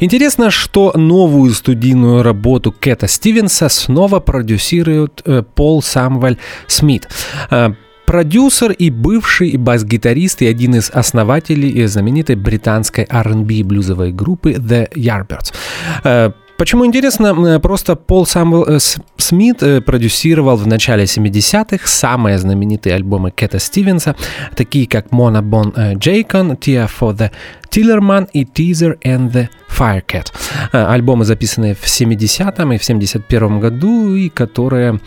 Интересно, 0.00 0.50
что 0.50 0.92
новую 0.96 1.52
студийную 1.52 2.22
работу 2.22 2.72
Кэта 2.72 3.06
Стивенса 3.06 3.68
снова 3.68 4.18
продюсирует 4.20 5.20
э, 5.26 5.42
Пол 5.42 5.82
Самвель 5.82 6.38
Смит 6.66 7.06
э, 7.50 7.72
продюсер 8.06 8.72
и 8.72 8.90
бывший 8.90 9.56
бас-гитарист 9.58 10.40
и 10.42 10.46
один 10.46 10.74
из 10.74 10.90
основателей 10.90 11.86
знаменитой 11.86 12.34
британской 12.34 13.06
R&B 13.08 13.62
блюзовой 13.62 14.10
группы 14.10 14.54
The 14.54 14.90
Yardbirds. 14.94 16.34
Э, 16.60 16.62
Почему 16.62 16.84
интересно? 16.84 17.58
Просто 17.60 17.96
Пол 17.96 18.26
Самвел 18.26 18.78
Смит 19.16 19.58
продюсировал 19.84 20.56
в 20.56 20.66
начале 20.66 21.04
70-х 21.04 21.86
самые 21.86 22.38
знаменитые 22.38 22.94
альбомы 22.94 23.30
Кэта 23.30 23.58
Стивенса, 23.58 24.14
такие 24.54 24.86
как 24.86 25.06
Mona 25.06 25.42
Bon 25.42 25.74
Jaycon, 25.74 26.58
Tear 26.58 26.90
for 27.00 27.16
the 27.16 27.30
Tillerman 27.70 28.28
и 28.32 28.44
Teaser 28.44 28.98
and 29.04 29.32
the 29.32 29.48
Firecat. 29.68 30.32
Э, 30.72 30.86
альбомы, 30.86 31.24
записанные 31.24 31.74
в 31.74 31.84
70-м 31.84 32.72
и 32.72 32.78
в 32.78 32.82
71-м 32.82 33.60
году, 33.60 34.14
и 34.14 34.28
которые 34.28 35.00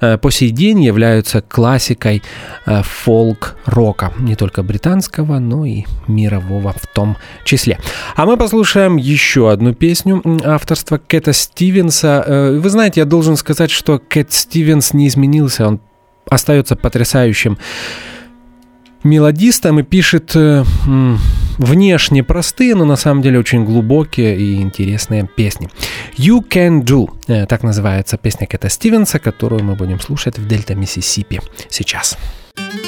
э, 0.00 0.18
по 0.18 0.30
сей 0.30 0.50
день 0.50 0.82
являются 0.82 1.40
классикой 1.40 2.22
э, 2.66 2.82
фолк-рока, 2.82 4.12
не 4.18 4.36
только 4.36 4.62
британского, 4.62 5.38
но 5.40 5.64
и 5.64 5.84
мирового 6.06 6.72
в 6.72 6.86
том 6.86 7.16
числе. 7.44 7.78
А 8.14 8.24
мы 8.24 8.36
послушаем 8.36 8.96
еще 8.96 9.50
одну 9.50 9.74
песню 9.74 10.22
авторства 10.44 10.93
творчество 10.94 10.98
Кэта 10.98 11.32
Стивенса. 11.32 12.24
Э, 12.26 12.58
Вы 12.58 12.70
знаете, 12.70 13.00
я 13.00 13.04
должен 13.04 13.36
сказать, 13.36 13.70
что 13.70 13.98
Кэт 13.98 14.32
Стивенс 14.32 14.94
не 14.94 15.06
изменился, 15.06 15.66
он 15.66 15.80
остается 16.30 16.76
потрясающим 16.76 17.58
мелодистом 19.04 19.78
и 19.78 19.82
пишет 19.82 20.34
э, 20.34 20.64
внешне 21.58 22.22
простые, 22.22 22.74
но 22.74 22.84
на 22.84 22.96
самом 22.96 23.22
деле 23.22 23.38
очень 23.38 23.64
глубокие 23.64 24.36
и 24.36 24.62
интересные 24.62 25.28
песни. 25.36 25.68
You 26.16 26.42
Can 26.48 26.82
Do, 26.82 27.08
э, 27.28 27.46
так 27.46 27.62
называется 27.62 28.16
песня 28.16 28.46
Кэта 28.46 28.68
Стивенса, 28.68 29.18
которую 29.18 29.64
мы 29.64 29.74
будем 29.74 30.00
слушать 30.00 30.38
в 30.38 30.46
Дельта 30.46 30.74
Миссисипи 30.74 31.40
сейчас. 31.68 32.16
You 32.56 32.83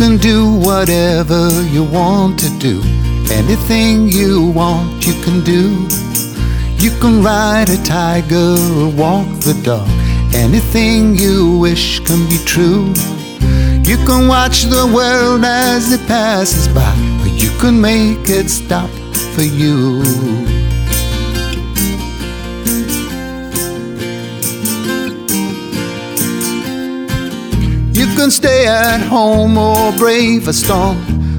can 0.00 0.16
do 0.16 0.54
whatever 0.54 1.50
you 1.74 1.84
want 1.84 2.38
to 2.38 2.48
do. 2.58 2.80
Anything 3.30 4.08
you 4.08 4.50
want, 4.50 5.06
you 5.06 5.12
can 5.22 5.44
do. 5.44 5.86
You 6.82 6.90
can 7.02 7.22
ride 7.22 7.68
a 7.68 7.76
tiger 7.84 8.56
or 8.78 8.88
walk 8.88 9.28
the 9.40 9.60
dog. 9.62 9.86
Anything 10.34 11.14
you 11.16 11.58
wish 11.58 12.00
can 12.00 12.26
be 12.30 12.38
true. 12.46 12.86
You 13.84 13.98
can 14.06 14.26
watch 14.26 14.62
the 14.62 14.90
world 14.90 15.44
as 15.44 15.92
it 15.92 16.00
passes 16.06 16.66
by, 16.68 16.94
or 17.22 17.28
you 17.28 17.50
can 17.60 17.78
make 17.78 18.30
it 18.30 18.48
stop 18.48 18.88
for 19.34 19.42
you. 19.42 20.59
Can 28.20 28.30
stay 28.30 28.66
at 28.66 29.00
home 29.00 29.56
or 29.56 29.92
brave 29.92 30.46
a 30.46 30.52
storm 30.52 30.98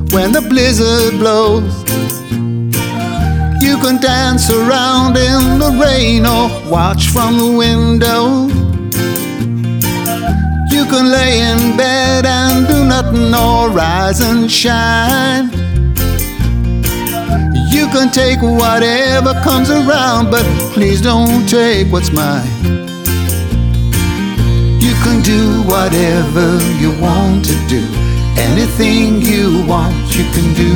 when 0.10 0.32
the 0.32 0.42
blizzard 0.42 1.14
blows. 1.20 1.72
You 3.62 3.78
can 3.78 4.02
dance 4.02 4.50
around 4.50 5.16
in 5.16 5.60
the 5.60 5.78
rain 5.80 6.26
or 6.26 6.50
watch 6.72 7.10
from 7.10 7.38
the 7.38 7.52
window. 7.56 8.48
You 10.76 10.84
can 10.86 11.12
lay 11.12 11.34
in 11.52 11.78
bed 11.78 12.26
and 12.26 12.68
do 12.68 12.84
nothing 12.84 13.32
or 13.32 13.70
rise 13.70 14.20
and 14.20 14.52
shine. 14.52 15.52
You 17.70 17.86
can 17.94 18.10
take 18.10 18.42
whatever 18.42 19.34
comes 19.44 19.70
around, 19.70 20.32
but 20.32 20.46
please 20.74 21.00
don't 21.00 21.48
take 21.48 21.92
what's 21.92 22.12
mine. 22.12 22.61
You 24.82 24.94
can 25.04 25.22
do 25.22 25.62
whatever 25.70 26.58
you 26.82 26.92
want 27.00 27.46
to 27.46 27.56
do. 27.68 27.86
Anything 28.50 29.22
you 29.22 29.64
want, 29.68 29.94
you 30.18 30.26
can 30.34 30.54
do. 30.58 30.72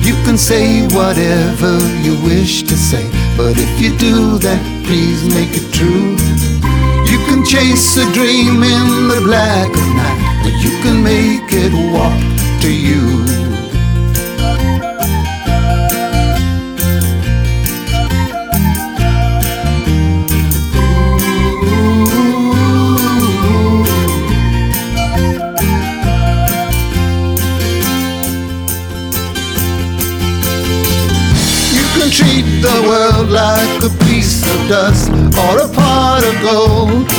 You 0.00 0.14
can 0.24 0.38
say 0.38 0.86
whatever 0.88 1.76
you 2.00 2.14
wish 2.24 2.62
to 2.62 2.76
say. 2.76 3.04
But 3.36 3.54
if 3.58 3.80
you 3.80 3.96
do 3.98 4.38
that, 4.38 4.62
please 4.86 5.22
make 5.28 5.52
it 5.52 5.68
true. 5.74 6.16
You 7.10 7.18
can 7.26 7.44
chase 7.44 7.96
a 7.98 8.10
dream 8.12 8.62
in 8.62 9.08
the 9.12 9.20
black 9.24 9.68
of 9.68 9.88
night, 9.94 10.40
but 10.42 10.54
you 10.64 10.70
can 10.82 11.02
make 11.02 11.52
it 11.52 11.72
walk 11.92 12.16
to 12.62 12.70
you. 12.72 13.02
You 13.42 13.45
like 33.30 33.82
a 33.82 33.90
piece 34.04 34.42
of 34.42 34.68
dust 34.68 35.10
or 35.10 35.58
a 35.58 35.68
pot 35.74 36.22
of 36.22 36.34
gold. 36.42 37.10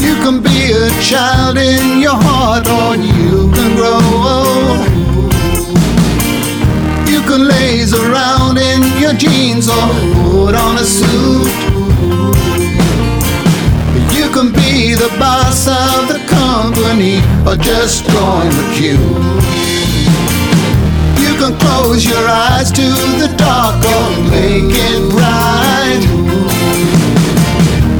You 0.00 0.14
can 0.24 0.42
be 0.42 0.72
a 0.72 0.90
child 1.00 1.58
in 1.58 2.00
your 2.00 2.16
heart 2.16 2.66
or 2.66 2.96
you 2.96 3.50
can 3.52 3.76
grow. 3.76 4.00
Old. 4.34 4.92
You 7.08 7.20
can 7.22 7.46
laze 7.46 7.94
around 7.94 8.58
in 8.58 8.82
your 9.00 9.14
jeans 9.14 9.68
or 9.68 9.88
put 10.26 10.54
on 10.54 10.78
a 10.78 10.84
suit. 10.84 11.48
You 14.12 14.28
can 14.30 14.52
be 14.52 14.94
the 14.94 15.10
boss 15.18 15.68
of 15.68 16.08
the 16.08 16.20
company 16.26 17.18
or 17.46 17.56
just 17.56 18.04
join 18.06 18.48
the 18.48 18.74
queue. 18.74 19.61
Can 21.42 21.58
close 21.58 22.04
your 22.06 22.24
eyes 22.28 22.70
to 22.70 22.86
the 23.18 23.26
dark 23.36 23.74
or 23.74 24.30
make 24.30 24.70
it 24.70 25.10
bright. 25.10 26.02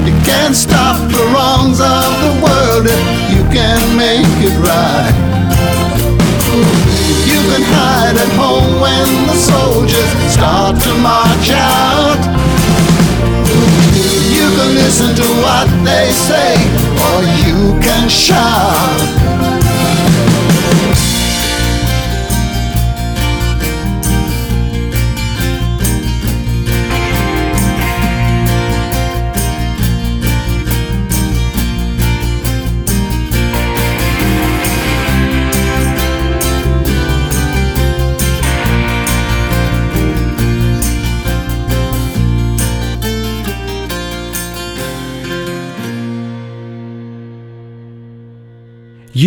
You 0.06 0.14
can't 0.22 0.54
stop 0.54 0.94
the 1.10 1.24
wrongs 1.34 1.80
of 1.80 2.10
the 2.22 2.34
world 2.38 2.86
if 2.86 3.04
you 3.34 3.42
can 3.50 3.96
make 3.98 4.30
it 4.46 4.54
right. 4.62 5.14
You 7.26 7.40
can 7.50 7.62
hide 7.66 8.14
at 8.14 8.30
home 8.38 8.71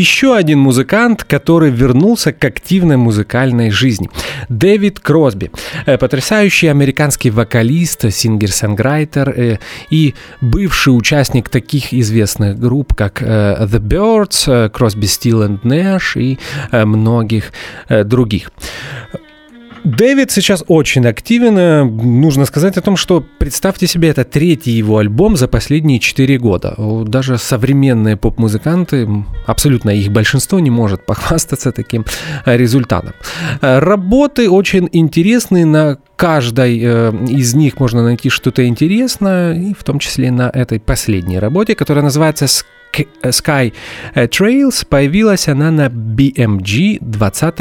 Еще 0.06 0.36
один 0.36 0.60
музыкант, 0.60 1.24
который 1.24 1.72
вернулся 1.72 2.32
к 2.32 2.46
активной 2.46 2.96
музыкальной 2.96 3.72
жизни. 3.72 4.08
Дэвид 4.50 5.00
Кросби. 5.00 5.50
Э, 5.88 5.98
Потрясающий 5.98 6.68
американский 6.68 7.32
вокалист, 7.32 8.14
singer-songwriter 8.14 9.30
э, 9.30 9.58
и 9.90 10.14
бывший 10.42 10.90
участник 10.90 11.50
таких 11.50 11.92
известных 11.92 12.60
групп, 12.60 12.94
как 12.94 13.24
э, 13.24 13.66
The 13.66 13.80
Byrds, 13.80 14.70
Crosby, 14.72 15.08
Stills 15.08 15.48
and 15.48 15.62
Nash 15.64 16.22
и 16.22 16.38
многих 16.72 17.52
других. 17.90 18.52
Дэвид 19.86 20.32
сейчас 20.32 20.64
очень 20.68 21.06
активен. 21.06 21.58
Э, 21.58 21.84
Нужно 21.84 22.46
сказать 22.46 22.76
о 22.78 22.82
том, 22.82 22.98
что, 22.98 23.24
представьте 23.38 23.86
себе, 23.88 24.10
это 24.10 24.24
третий 24.24 24.72
его 24.72 24.98
альбом 24.98 25.38
за 25.38 25.48
последние 25.48 26.00
четыре 26.00 26.40
года. 26.40 26.76
Даже 27.06 27.38
современные 27.38 28.18
поп-музыканты, 28.18 29.08
абсолютно 29.46 29.92
их 29.92 30.12
большинство, 30.12 30.60
не 30.60 30.72
может 30.72 31.06
похвастаться 31.06 31.72
таким 31.72 32.04
э, 32.46 32.58
результатом. 32.58 33.14
Э, 33.62 33.80
Работы 33.80 34.50
очень 34.50 34.90
интересные, 34.92 35.66
на 35.66 35.98
каждой 36.16 36.78
из 36.78 37.54
них 37.56 37.78
можно 37.80 38.02
найти 38.02 38.30
что-то 38.30 38.66
интересное, 38.66 39.54
и 39.54 39.74
в 39.74 39.84
том 39.84 40.00
числе 40.00 40.32
на 40.32 40.50
этой 40.50 40.80
последней 40.80 41.40
работе, 41.40 41.76
которая 41.76 42.04
называется 42.06 42.46
«Sk- 42.46 42.64
Sky 43.22 43.74
Trails. 44.16 44.86
Появилась 44.88 45.48
она 45.48 45.72
на 45.72 45.88
BMG 45.88 46.98
20 47.02 47.56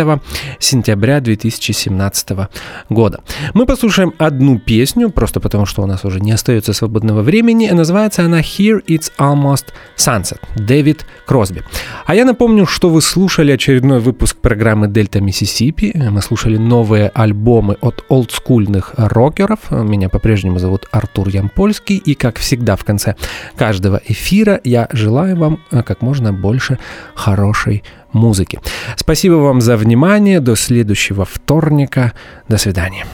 сентября 0.59 1.21
2017 1.21 2.49
года. 2.91 3.21
Мы 3.55 3.67
послушаем 3.67 4.13
одну 4.19 4.59
песню, 4.59 5.11
просто 5.11 5.41
потому 5.41 5.67
что 5.67 5.83
у 5.83 5.87
нас 5.87 6.05
уже 6.05 6.21
не 6.21 6.33
остается 6.33 6.73
свободного 6.73 7.23
времени. 7.23 7.69
Называется 7.69 8.25
она 8.25 8.41
Here 8.41 8.85
It's 8.87 9.11
Almost 9.19 9.67
Sunset. 9.97 10.41
Дэвид 10.57 11.07
Кросби. 11.27 11.63
А 12.07 12.15
я 12.15 12.25
напомню, 12.25 12.67
что 12.67 12.91
вы 12.91 13.01
слушали 13.01 13.53
очередной 13.53 14.01
выпуск 14.01 14.37
программы 14.37 14.89
Дельта 14.89 15.21
Миссисипи. 15.21 15.93
Мы 16.11 16.21
слушали 16.23 16.57
новые 16.57 17.09
альбомы 17.09 17.77
от 17.81 18.05
олдскульных 18.09 18.93
рокеров. 18.97 19.71
Меня 19.71 20.09
по-прежнему 20.09 20.59
зовут 20.59 20.87
Артур 20.91 21.29
Ямпольский. 21.29 21.97
И, 21.97 22.15
как 22.15 22.39
всегда, 22.39 22.77
в 22.77 22.85
конце 22.85 23.17
каждого 23.57 24.01
эфира 24.07 24.61
я 24.65 24.89
желаю 24.93 25.24
желаю 25.25 25.37
вам 25.37 25.59
э, 25.71 25.83
как 25.83 26.03
можно 26.03 26.33
больше 26.33 26.79
хорошей 27.15 27.83
музыки. 28.13 28.61
Спасибо 28.97 29.35
вам 29.35 29.61
за 29.61 29.77
внимание. 29.77 30.41
До 30.41 30.57
следующего 30.57 31.25
вторника. 31.25 32.13
До 32.49 32.59
свидания. 32.59 33.07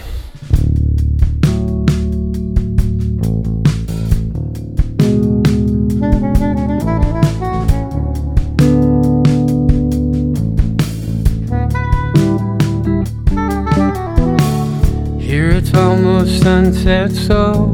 Almost 15.73 16.43
sunset, 16.43 17.13
so 17.13 17.73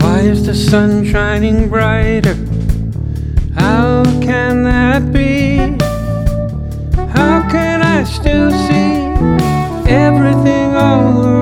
why 0.00 0.20
is 0.20 0.46
the 0.46 0.54
sun 0.54 1.04
shining 1.04 1.68
brighter? 1.68 2.47
Can 4.28 4.62
that 4.64 5.10
be? 5.10 5.56
How 7.16 7.48
can 7.48 7.80
I 7.80 8.04
still 8.04 8.50
see 8.50 9.08
everything 9.90 10.76
all 10.76 11.24
around 11.24 11.37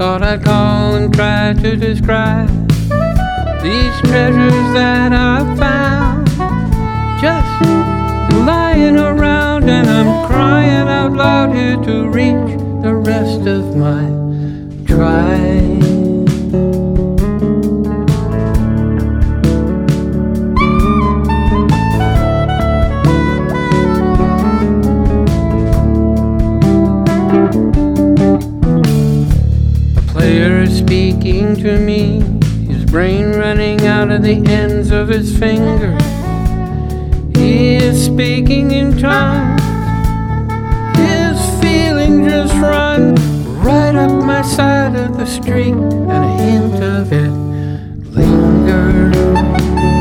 thought 0.00 0.22
I'd 0.22 0.42
call 0.42 0.94
and 0.94 1.12
try 1.12 1.52
to 1.52 1.76
describe 1.76 2.48
these 3.62 4.00
treasures 4.00 4.72
that 4.72 5.12
I 5.12 5.44
found. 5.60 6.26
Just 7.20 8.40
lying 8.46 8.96
around, 8.96 9.68
and 9.68 9.90
I'm 9.90 10.26
crying 10.26 10.88
out 10.88 11.12
loud 11.12 11.54
here 11.54 11.76
to 11.76 12.08
reach 12.08 12.59
brain 32.90 33.30
running 33.36 33.86
out 33.86 34.10
of 34.10 34.22
the 34.22 34.44
ends 34.46 34.90
of 34.90 35.06
his 35.06 35.38
fingers. 35.38 36.02
He 37.36 37.76
is 37.76 38.04
speaking 38.04 38.72
in 38.72 38.98
tongues. 38.98 39.62
His 40.98 41.38
feeling 41.60 42.28
just 42.28 42.52
run 42.54 43.14
right 43.62 43.94
up 43.94 44.10
my 44.24 44.42
side 44.42 44.96
of 44.96 45.16
the 45.16 45.26
street, 45.26 45.72
and 45.72 46.10
a 46.10 46.28
hint 46.42 46.82
of 46.82 47.12
it 47.12 47.30
lingers. 48.10 49.99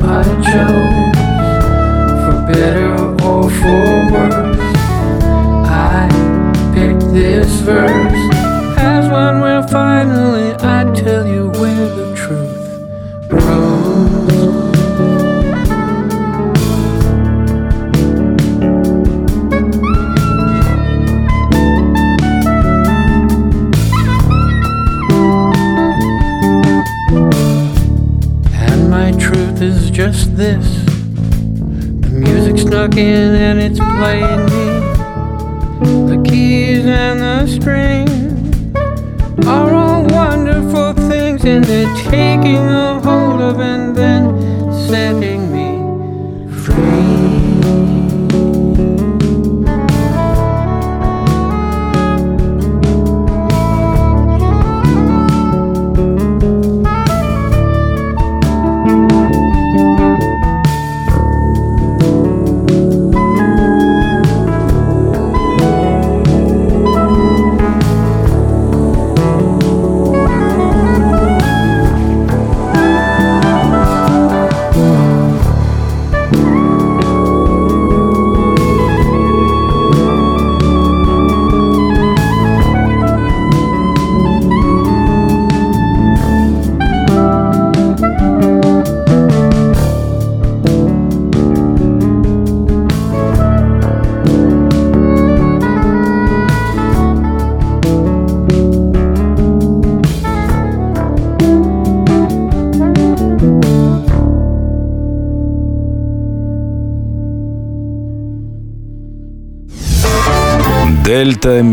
I 0.00 0.22
chose. 0.46 1.14
For 2.24 2.36
better 2.46 2.87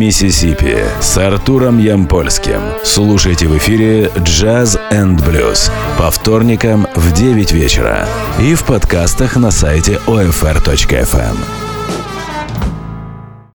Миссисипи 0.06 0.78
с 1.02 1.18
Артуром 1.18 1.80
Ямпольским. 1.80 2.62
Слушайте 2.84 3.48
в 3.48 3.58
эфире 3.58 4.12
Jazz 4.18 4.80
and 4.92 5.18
Blues 5.18 5.72
по 5.98 6.12
вторникам 6.12 6.86
в 6.94 7.12
9 7.12 7.52
вечера 7.52 8.08
и 8.40 8.54
в 8.54 8.66
подкастах 8.66 9.36
на 9.36 9.50
сайте 9.50 10.00
OFR.FM. 10.06 11.65